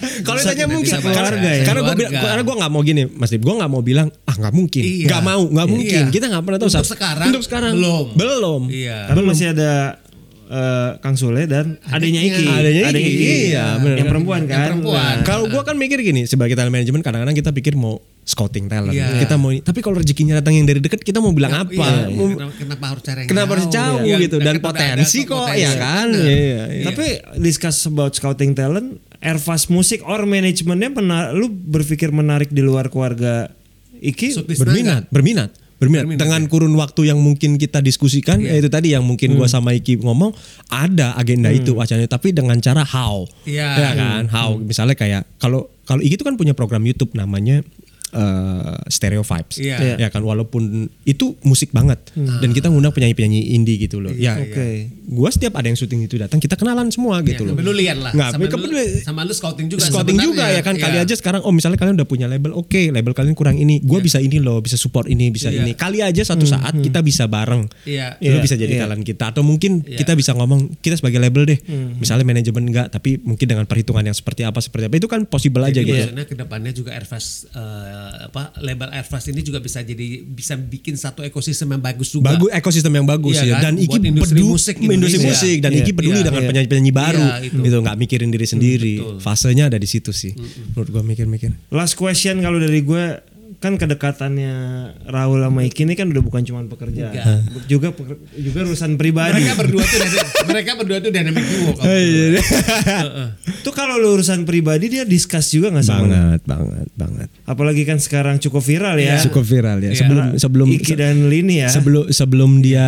Iya. 0.05 0.21
Kalau 0.27 0.39
ditanya 0.39 0.65
mungkin 0.67 0.91
keluarga 0.93 1.21
karena, 1.23 1.49
ya. 1.49 1.63
karena 1.63 1.81
gue 1.81 1.95
karena 2.09 2.41
gue 2.41 2.55
nggak 2.57 2.71
mau 2.71 2.81
gini 2.81 3.01
Mas 3.09 3.29
Dip 3.29 3.41
gue 3.41 3.55
nggak 3.55 3.71
mau 3.71 3.81
bilang 3.81 4.07
ah 4.23 4.35
nggak 4.35 4.53
mungkin 4.53 4.83
Iya. 4.83 5.07
nggak 5.07 5.21
mau 5.21 5.41
nggak 5.45 5.65
Iya. 5.65 5.73
mungkin 5.73 6.01
kita 6.09 6.25
nggak 6.27 6.43
pernah 6.43 6.59
tahu 6.59 6.69
Untuk 6.69 6.79
Sat. 6.79 6.91
sekarang, 6.91 7.27
untuk 7.29 7.43
sekarang 7.43 7.71
belum. 7.73 8.05
belum 8.13 8.61
Iya. 8.67 8.97
Karena 9.07 9.21
masih 9.23 9.45
ada 9.49 9.71
eh, 10.45 10.91
Kang 10.99 11.15
Sule 11.15 11.43
dan 11.45 11.81
adanya 11.83 12.21
Iki. 12.21 12.45
Adanya 12.45 12.81
Iki. 12.91 13.25
Iya, 13.49 13.65
benar. 13.75 13.97
Yang 13.97 14.07
perempuan 14.07 14.39
Yang 14.39 14.51
kan. 14.51 14.67
perempuan. 14.69 15.13
Nah, 15.15 15.23
Kalau 15.23 15.45
gue 15.47 15.61
kan 15.63 15.75
mikir 15.75 15.97
gini 15.99 16.21
sebagai 16.23 16.53
talent 16.53 16.69
management 16.69 17.01
kadang-kadang 17.01 17.33
kita 17.33 17.49
pikir 17.49 17.73
mau 17.73 17.97
scouting 18.21 18.67
talent 18.67 18.93
Iya. 18.93 19.19
kita 19.19 19.35
mau 19.35 19.51
tapi 19.51 19.79
kalau 19.79 19.97
rezekinya 19.97 20.37
datang 20.37 20.53
yang 20.53 20.63
dari 20.63 20.79
dekat 20.79 21.01
kita 21.01 21.19
mau 21.19 21.31
bilang 21.31 21.51
apa 21.57 21.73
Iya, 21.73 22.07
Mau- 22.09 22.29
kenapa, 22.29 22.53
kenapa 22.55 22.85
harus 22.87 23.03
cari 23.03 23.19
yang 23.19 23.27
kenapa 23.27 23.51
harus 23.51 23.67
jauh 23.67 23.99
Iya, 24.01 24.15
gitu 24.21 24.37
dan 24.37 24.55
potensi 24.59 25.19
kok 25.23 25.35
potensi. 25.41 25.59
ya 25.59 25.71
kan 25.75 26.07
Benar. 26.07 26.23
Iya, 26.23 26.63
iya. 26.69 26.83
Tapi 26.85 27.05
discuss 27.37 27.77
about 27.83 28.13
scouting 28.13 28.51
talent, 28.53 29.01
Airfast 29.23 29.71
Musik 29.71 30.03
or 30.03 30.27
manajemennya 30.27 30.91
pernah 30.91 31.31
lu 31.31 31.47
berpikir 31.47 32.11
menarik 32.11 32.51
di 32.51 32.59
luar 32.59 32.91
keluarga 32.91 33.47
Iki? 34.03 34.35
Sutisna 34.35 34.67
berminat, 34.67 35.03
berminat, 35.07 35.49
berminat, 35.79 36.03
Berminat, 36.03 36.19
dengan 36.19 36.41
kurun 36.51 36.75
waktu 36.75 37.07
yang 37.07 37.23
mungkin 37.23 37.55
kita 37.55 37.79
diskusikan, 37.79 38.43
Iya. 38.43 38.59
yaitu 38.59 38.67
tadi 38.67 38.91
yang 38.91 39.07
mungkin 39.07 39.39
gua 39.39 39.47
sama 39.47 39.71
Iki 39.71 40.03
ngomong 40.03 40.35
ada 40.67 41.15
agenda 41.15 41.47
itu 41.55 41.71
wacananya, 41.71 42.11
tapi 42.11 42.35
dengan 42.35 42.59
cara 42.59 42.83
how, 42.83 43.23
Iya. 43.47 43.69
ya 43.79 43.91
kan, 43.95 44.23
how, 44.27 44.59
misalnya 44.59 44.99
kayak 44.99 45.23
kalau 45.39 45.71
kalau 45.87 46.03
Iki 46.03 46.19
itu 46.19 46.25
kan 46.27 46.35
punya 46.35 46.51
program 46.51 46.83
YouTube 46.83 47.15
namanya 47.15 47.63
eh, 48.13 48.75
stereo 48.87 49.21
vibes. 49.21 49.57
Iya. 49.57 49.97
Ya 49.97 50.07
kan 50.07 50.21
walaupun 50.21 50.87
itu 51.03 51.35
musik 51.41 51.73
banget 51.73 51.99
dan 52.13 52.49
kita 52.51 52.69
ngundang 52.69 52.93
penyanyi-penyanyi 52.93 53.57
indie 53.57 53.77
gitu 53.77 53.99
loh. 53.99 54.13
Ya, 54.13 54.37
Oke. 54.37 54.93
gua 55.09 55.29
setiap 55.29 55.57
ada 55.57 55.67
yang 55.67 55.75
syuting 55.75 56.05
itu 56.05 56.15
datang 56.15 56.37
kita 56.37 56.55
kenalan 56.55 56.89
semua 56.89 57.19
gitu 57.21 57.43
loh. 57.43 57.53
Ya, 57.53 57.59
kepedulian 57.59 57.97
lah. 57.99 58.11
Nggak, 58.13 58.29
sama, 58.37 58.45
lu, 58.45 58.83
sama 59.03 59.21
lu 59.25 59.33
scouting 59.33 59.67
juga. 59.67 59.83
Scouting 59.83 60.17
juga 60.21 60.45
ya 60.47 60.61
kan 60.61 60.75
kali 60.77 60.97
Iya. 60.97 61.05
aja 61.09 61.15
sekarang 61.17 61.41
oh 61.41 61.49
misalnya 61.49 61.75
kalian 61.75 61.97
udah 61.97 62.05
punya 62.05 62.29
label 62.29 62.53
oke 62.53 62.81
label 62.93 63.11
kalian 63.11 63.33
kurang 63.33 63.57
ini 63.57 63.81
gua 63.81 63.97
bisa 63.99 64.21
ini 64.21 64.37
loh 64.37 64.61
bisa 64.61 64.77
support 64.77 65.09
ini 65.09 65.33
bisa 65.33 65.49
Iya. 65.49 65.65
ini 65.65 65.73
kali 65.73 66.05
aja 66.05 66.21
suatu 66.21 66.45
saat 66.45 66.77
kita 66.77 67.01
bisa 67.01 67.25
bareng 67.25 67.65
Iya. 67.83 68.21
lu 68.21 68.37
Iya, 68.37 68.41
bisa 68.43 68.55
jadi 68.55 68.73
iya. 68.77 68.81
talent 68.85 69.01
kita 69.01 69.33
atau 69.33 69.41
mungkin 69.41 69.81
Iya. 69.81 69.97
kita 70.05 70.13
bisa 70.13 70.37
ngomong 70.37 70.77
kita 70.79 70.99
sebagai 70.99 71.17
label 71.17 71.49
deh 71.49 71.59
misalnya 71.97 72.23
manajemen 72.23 72.69
enggak 72.69 72.87
tapi 72.93 73.17
mungkin 73.19 73.45
dengan 73.49 73.65
perhitungan 73.65 74.03
yang 74.03 74.13
seperti 74.13 74.45
apa 74.45 74.59
seperti 74.61 74.85
apa 74.87 74.95
itu 74.95 75.07
kan 75.07 75.25
possible 75.25 75.63
aja 75.63 75.81
Jadi 75.81 75.89
gitu 75.89 75.97
maksudnya 75.97 76.25
ke 76.29 76.35
depannya 76.37 76.71
juga 76.71 76.91
Airfast 76.93 77.49
eh, 78.03 78.27
apa 78.27 78.51
label 78.59 78.89
Airfast 78.91 79.27
ini 79.27 79.39
juga 79.39 79.57
bisa 79.57 79.79
jadi 79.79 80.05
bisa 80.21 80.53
bikin 80.55 80.93
satu 80.93 81.21
ekosistem 81.21 81.69
yang 81.69 81.79
bagus 81.79 82.09
juga. 82.09 82.29
bagus 82.29 82.49
ekosistem 82.51 82.93
yang 82.93 83.05
bagus 83.05 83.35
Iya 83.35 83.45
ya 83.45 83.55
kan? 83.55 83.63
dan 83.63 83.73
Iki 83.77 83.97
industri 84.03 84.37
pedu- 84.37 84.49
musik 84.49 84.75
industri 84.75 84.91
Indonesia. 84.93 85.29
musik 85.29 85.57
dan 85.59 85.71
Iya. 85.71 85.79
Iki 85.79 85.91
peduli 85.93 86.13
Iya. 86.13 86.25
dengan 86.25 86.37
Iya. 86.37 86.49
penyanyi-penyanyi 86.49 86.91
baru 86.93 87.23
Iya, 87.23 87.35
itu. 87.43 87.59
gitu 87.61 87.77
nggak 87.79 87.97
mikirin 87.97 88.29
diri 88.29 88.45
sendiri 88.45 88.93
betul. 88.97 89.17
fasenya 89.19 89.63
ada 89.65 89.77
di 89.77 89.87
situ 89.87 90.11
sih 90.11 90.35
menurut 90.69 90.89
gua 90.89 91.01
mikir-mikir 91.01 91.49
Last 91.69 91.95
question 91.95 92.39
kalau 92.39 92.57
dari 92.57 92.79
gue 92.79 93.03
kan 93.63 93.73
kedekatannya 93.75 94.53
Raul 95.05 95.39
sama 95.39 95.63
Iki 95.63 95.81
ini 95.81 95.93
kan 95.93 96.05
udah 96.05 96.19
bukan 96.19 96.43
cuma 96.43 96.59
pekerjaan, 96.65 97.15
Enggak. 97.15 97.63
juga 97.65 97.87
peker- 97.89 98.19
juga 98.35 98.59
urusan 98.65 98.93
pribadi. 98.93 99.39
Mereka 99.39 99.55
berdua 99.55 99.83
tuh 99.83 99.99
mereka 100.45 100.71
berdua 100.75 100.97
tuh 100.99 101.09
dynamic 101.09 101.39
duo. 101.41 101.71
Oh, 101.71 101.87
iya, 101.87 102.35
berdua. 102.35 103.25
Itu 103.55 103.71
kalau 103.71 103.95
lu 103.95 104.13
urusan 104.13 104.43
pribadi 104.43 104.91
dia 104.91 105.03
discuss 105.03 105.47
juga 105.49 105.71
nggak 105.71 105.81
sama 105.81 106.03
banget 106.03 106.41
banget 106.43 106.87
banget 106.93 107.27
Apalagi 107.45 107.83
kan 107.83 107.95
sekarang 107.97 108.35
cukup 108.37 108.59
viral 108.61 108.97
ya. 108.97 109.15
cukup 109.21 109.41
viral 109.41 109.79
ya 109.79 109.89
Iya. 109.89 109.97
sebelum 109.97 110.25
sebelum 110.35 110.67
Iki 110.69 110.93
dan 110.93 111.15
Lini 111.25 111.55
ya. 111.57 111.69
sebelum 111.69 112.03
sebelum 112.09 112.59
dia 112.59 112.83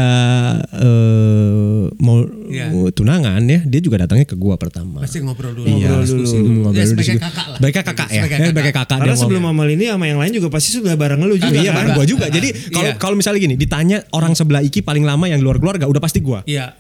eh, 0.70 1.84
mau 1.98 2.18
Iya. 2.46 2.70
tunangan 2.92 3.42
ya 3.44 3.60
dia 3.64 3.80
juga 3.80 4.00
datangnya 4.00 4.26
ke 4.26 4.36
gua 4.36 4.56
pertama 4.56 5.02
Pasti 5.02 5.20
ngobrol 5.20 5.54
dulu. 5.54 5.66
Iya. 5.66 5.88
Ngobrol 5.90 6.04
diskusi 6.04 6.36
dulu. 6.36 6.46
dulu. 6.46 6.60
Ngobrol 6.62 6.76
Ya, 6.76 6.84
dulu, 6.84 6.92
sebagai 6.94 7.16
kakak 7.18 7.46
lah. 7.46 7.58
Sebagai 7.58 7.76
kakak 7.82 8.08
ya. 8.08 8.16
Sebagai 8.16 8.36
Eh, 8.36 8.48
sebagai 8.48 8.74
kakak 8.74 8.98
Karena 8.98 9.16
sebelum 9.16 9.44
sama 9.46 9.64
Lini 9.66 9.86
sama 9.86 10.06
yang 10.06 10.20
lain 10.20 10.34
juga 10.34 10.48
pasti 10.50 10.65
sudah 10.72 10.94
bareng 10.94 11.20
lu 11.20 11.36
juga 11.36 11.54
Iya 11.54 11.72
bareng 11.72 11.94
gua 11.94 12.06
juga. 12.06 12.26
Jadi 12.28 12.50
kalau 12.70 12.90
Iya. 12.90 12.98
kalau 12.98 13.16
misalnya 13.16 13.40
gini 13.40 13.56
ditanya 13.56 13.98
orang 14.10 14.32
sebelah 14.32 14.62
Iki 14.62 14.82
paling 14.82 15.02
lama 15.02 15.26
yang 15.26 15.40
luar 15.40 15.58
keluarga 15.58 15.86
udah 15.86 16.00
pasti 16.00 16.20
gua. 16.20 16.42
Iya. 16.44 16.74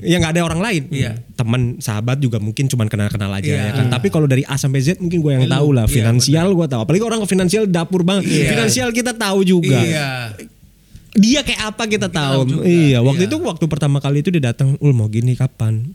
Ya 0.00 0.18
nggak 0.18 0.34
ada 0.34 0.42
orang 0.42 0.58
lain. 0.58 0.82
Iya. 0.90 1.22
Teman, 1.32 1.78
sahabat 1.78 2.18
juga 2.18 2.36
mungkin 2.36 2.66
cuman 2.66 2.86
kenal-kenal 2.86 3.30
aja 3.30 3.46
Iya. 3.46 3.62
ya 3.64 3.72
kan. 3.72 3.86
Tapi 3.88 4.10
kalau 4.10 4.26
dari 4.26 4.42
A 4.42 4.58
sampai 4.58 4.82
Z 4.82 4.98
mungkin 4.98 5.22
gue 5.22 5.32
yang 5.32 5.46
Lu, 5.46 5.54
tahu 5.54 5.68
lah. 5.70 5.86
iya, 5.86 5.94
Finansial 5.94 6.50
gue 6.50 6.66
tahu. 6.66 6.80
Apalagi 6.82 7.04
orang 7.04 7.22
ke 7.22 7.28
finansial 7.30 7.64
dapur 7.64 8.02
banget. 8.02 8.26
Iya. 8.26 8.50
Finansial 8.50 8.90
kita 8.90 9.14
tahu 9.14 9.46
juga. 9.46 9.78
Iya. 9.78 10.34
Dia 11.12 11.44
kayak 11.44 11.62
apa 11.68 11.84
kita 11.86 12.08
tahu. 12.08 12.48
juga, 12.48 12.62
Iya, 12.64 12.98
waktu 13.00 13.22
iya. 13.22 13.30
itu 13.30 13.36
waktu 13.38 13.64
pertama 13.68 14.00
kali 14.00 14.18
itu 14.18 14.32
dia 14.32 14.48
datang, 14.48 14.74
"Ul 14.80 14.90
mau 14.90 15.06
gini 15.06 15.36
kapan?" 15.36 15.92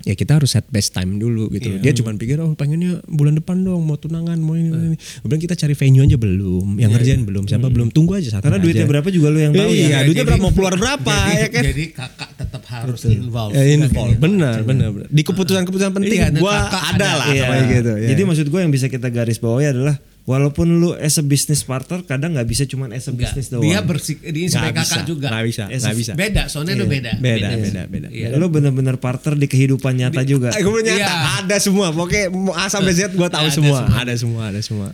Ya 0.00 0.14
kita 0.14 0.36
harus 0.36 0.50
set 0.50 0.64
best 0.66 0.90
time 0.90 1.16
dulu 1.16 1.48
gitu. 1.50 1.70
Iya. 1.70 1.80
Dia 1.80 1.92
cuma 1.92 2.12
pikir 2.12 2.38
oh 2.38 2.52
pengennya 2.52 3.04
bulan 3.04 3.36
depan 3.36 3.60
dong 3.60 3.82
mau 3.82 3.94
tunangan 3.94 4.36
mau 4.36 4.54
ini, 4.54 4.68
ini. 4.68 4.96
Gue 4.96 5.28
bilang 5.28 5.42
kita 5.42 5.52
cari 5.54 5.72
venue 5.72 6.00
aja 6.00 6.16
belum, 6.16 6.76
yang 6.76 6.88
ngerjain 6.90 7.22
belum, 7.22 7.44
siapa 7.44 7.66
belum 7.66 7.88
tunggu 7.88 8.16
aja 8.16 8.32
satu 8.32 8.44
Karena 8.44 8.56
duitnya 8.58 8.84
aja. 8.84 8.90
berapa 8.90 9.08
juga 9.08 9.28
lu 9.28 9.38
yang 9.38 9.52
tahu 9.52 9.68
Iya, 9.68 9.84
ya. 9.84 9.98
duitnya 10.02 10.16
Jadi- 10.16 10.24
berapa 10.26 10.40
mau 10.40 10.52
keluar 10.52 10.74
berapa 10.74 11.12
jadi, 11.12 11.36
ya 11.36 11.48
kan? 11.48 11.62
Jadi 11.66 11.84
kakak 11.90 12.30
tetap 12.34 12.62
harus 12.66 13.00
involve. 13.04 13.52
Ya, 13.52 13.62
involve. 13.66 14.16
Bukan 14.16 14.20
Benar, 14.20 14.58
benar, 14.62 14.88
benar. 14.90 15.08
Di 15.08 15.22
keputusan-keputusan 15.22 15.90
penting 15.92 16.18
Iya, 16.18 16.28
gua 16.34 16.56
ada 16.66 17.08
lah 17.18 17.26
Iya. 17.28 17.46
gitu. 17.70 17.92
ya. 17.94 18.08
Jadi 18.08 18.20
maksud 18.24 18.46
gue 18.46 18.60
yang 18.60 18.72
bisa 18.72 18.86
kita 18.86 19.08
garis 19.08 19.36
bawahi 19.36 19.68
adalah 19.70 20.00
walaupun 20.22 20.78
lu 20.78 20.90
as 20.94 21.16
a 21.16 21.24
business 21.24 21.60
partner 21.60 22.02
kadang 22.02 22.36
nggak 22.36 22.44
bisa 22.44 22.62
cuma 22.64 22.86
as 22.88 23.06
a 23.06 23.10
Enggak. 23.10 23.32
business 23.32 23.46
doang. 23.48 23.64
Dia 23.64 23.80
bersik 23.80 24.20
di 24.20 24.46
sebagai 24.46 24.78
bisa, 24.78 24.94
kakak 24.94 25.04
juga. 25.04 25.26
nggak 25.28 25.44
bisa, 25.44 25.62
nggak 25.66 25.96
bisa. 25.96 26.12
Beda, 26.14 26.42
soalnya 26.46 26.74
lu 26.74 26.86
beda. 26.86 27.18
Beda, 27.18 27.48
beda, 27.52 27.82
beda. 27.86 28.08
Iya. 28.08 28.26
Lu 28.34 28.46
bener-bener 28.46 28.96
partner 28.96 29.34
di 29.34 29.46
kehidupan 29.46 29.92
nyata 29.96 30.22
juga. 30.22 30.52
Eh, 30.52 30.62
gue 30.62 30.80
nyata 30.82 31.00
Iya. 31.00 31.10
ada 31.42 31.56
semua. 31.58 31.90
Pokoknya 31.90 32.28
A 32.54 32.66
sampai 32.66 32.92
Z 32.92 33.10
gue 33.10 33.28
tahu 33.28 33.46
Ada 33.46 33.54
semua. 33.54 33.78
semua. 33.80 33.96
Ada 33.96 34.14
semua, 34.14 34.42
ada 34.48 34.60
semua. 34.60 34.88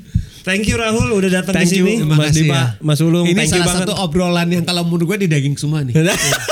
Thank 0.47 0.65
you 0.65 0.79
Rahul 0.79 1.11
udah 1.11 1.31
datang 1.33 1.53
ke 1.53 1.59
Thank 1.59 1.75
you. 1.75 1.83
sini. 1.83 1.95
Terima 1.99 2.15
Mas 2.15 2.31
kasih 2.31 2.39
Dipa, 2.41 2.55
ya. 2.55 2.65
Mas 2.79 3.01
Ulung, 3.01 3.27
Ini 3.27 3.35
thank 3.35 3.49
you 3.49 3.53
salah 3.53 3.67
banget. 3.67 3.83
satu 3.83 3.95
obrolan 3.99 4.47
yang 4.49 4.63
kalau 4.63 4.83
menurut 4.83 5.05
gue 5.09 5.19
di 5.19 5.29
daging 5.29 5.55
semua 5.57 5.83
nih. 5.83 5.95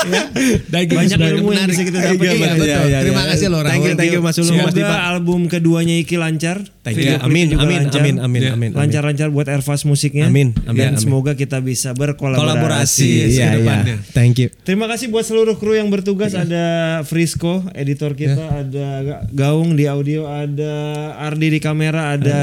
daging 0.75 0.97
Banyak 0.99 1.17
ilmu 1.17 1.25
yang 1.25 1.45
menarik. 1.47 1.71
bisa 1.71 1.83
kita 1.85 1.97
Iya, 1.97 2.09
dapat. 2.09 2.25
Iya, 2.27 2.35
Iya, 2.35 2.77
iya, 2.83 2.99
Terima 2.99 3.21
iya. 3.21 3.29
kasih 3.31 3.47
loh 3.47 3.61
Thank 3.61 3.71
you, 3.77 3.87
Rahul. 3.87 3.95
thank 3.95 4.11
you, 4.11 4.21
Mas 4.21 4.35
Ulung, 4.37 4.57
Mas 4.59 4.73
Dipa. 4.73 4.85
Semoga 4.85 4.99
album 5.09 5.39
keduanya 5.47 5.95
Iki 5.97 6.15
lancar. 6.17 6.57
Thank 6.83 6.97
Video 6.97 7.17
you. 7.17 7.25
Amin, 7.25 7.47
amin, 7.51 7.81
amin, 7.89 8.15
amin, 8.19 8.41
Iya. 8.43 8.51
amin. 8.53 8.69
Lancar-lancar 8.71 9.27
buat 9.29 9.47
Airfast 9.47 9.83
musiknya. 9.85 10.27
Amin, 10.27 10.53
amin, 10.65 10.77
Dan 10.77 10.91
semoga 10.95 11.33
kita 11.33 11.57
bisa 11.57 11.95
berkolaborasi. 11.95 12.45
Kolaborasi, 12.45 13.07
Iya, 13.07 13.25
iya, 13.25 13.25
iya. 13.25 13.47
ke 13.47 13.57
depannya. 13.57 13.95
Thank 14.11 14.35
you. 14.37 14.47
Terima 14.61 14.85
kasih 14.85 15.07
buat 15.07 15.23
seluruh 15.23 15.55
kru 15.55 15.73
yang 15.73 15.87
bertugas. 15.87 16.35
Ada 16.35 16.65
Frisco, 17.01 17.65
editor 17.71 18.13
kita, 18.13 18.37
ada 18.59 18.87
Ga- 19.01 19.21
Gaung 19.31 19.73
di 19.73 19.87
audio, 19.87 20.27
ada 20.27 20.73
Ardi 21.17 21.47
di 21.49 21.59
kamera, 21.59 22.13
ada 22.13 22.37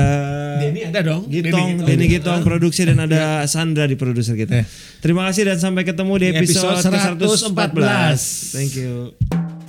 Denny 0.58 0.82
ada 0.84 1.00
dong. 1.00 1.30
Gitong, 1.42 1.70
Denny 1.82 2.06
Gitong. 2.06 2.40
Produksi 2.46 2.86
dan 2.86 3.02
ada 3.02 3.42
Sandra 3.50 3.84
di 3.90 3.98
produser 3.98 4.38
kita. 4.38 4.62
Terima 5.02 5.26
kasih 5.26 5.50
dan 5.50 5.58
sampai 5.58 5.82
ketemu 5.82 6.12
di 6.18 6.26
episode 6.30 6.78
episode, 6.78 7.18
ke 7.18 7.26
114. 7.26 8.54
114. 8.54 8.54
Thank 8.54 8.72
you. 8.78 9.61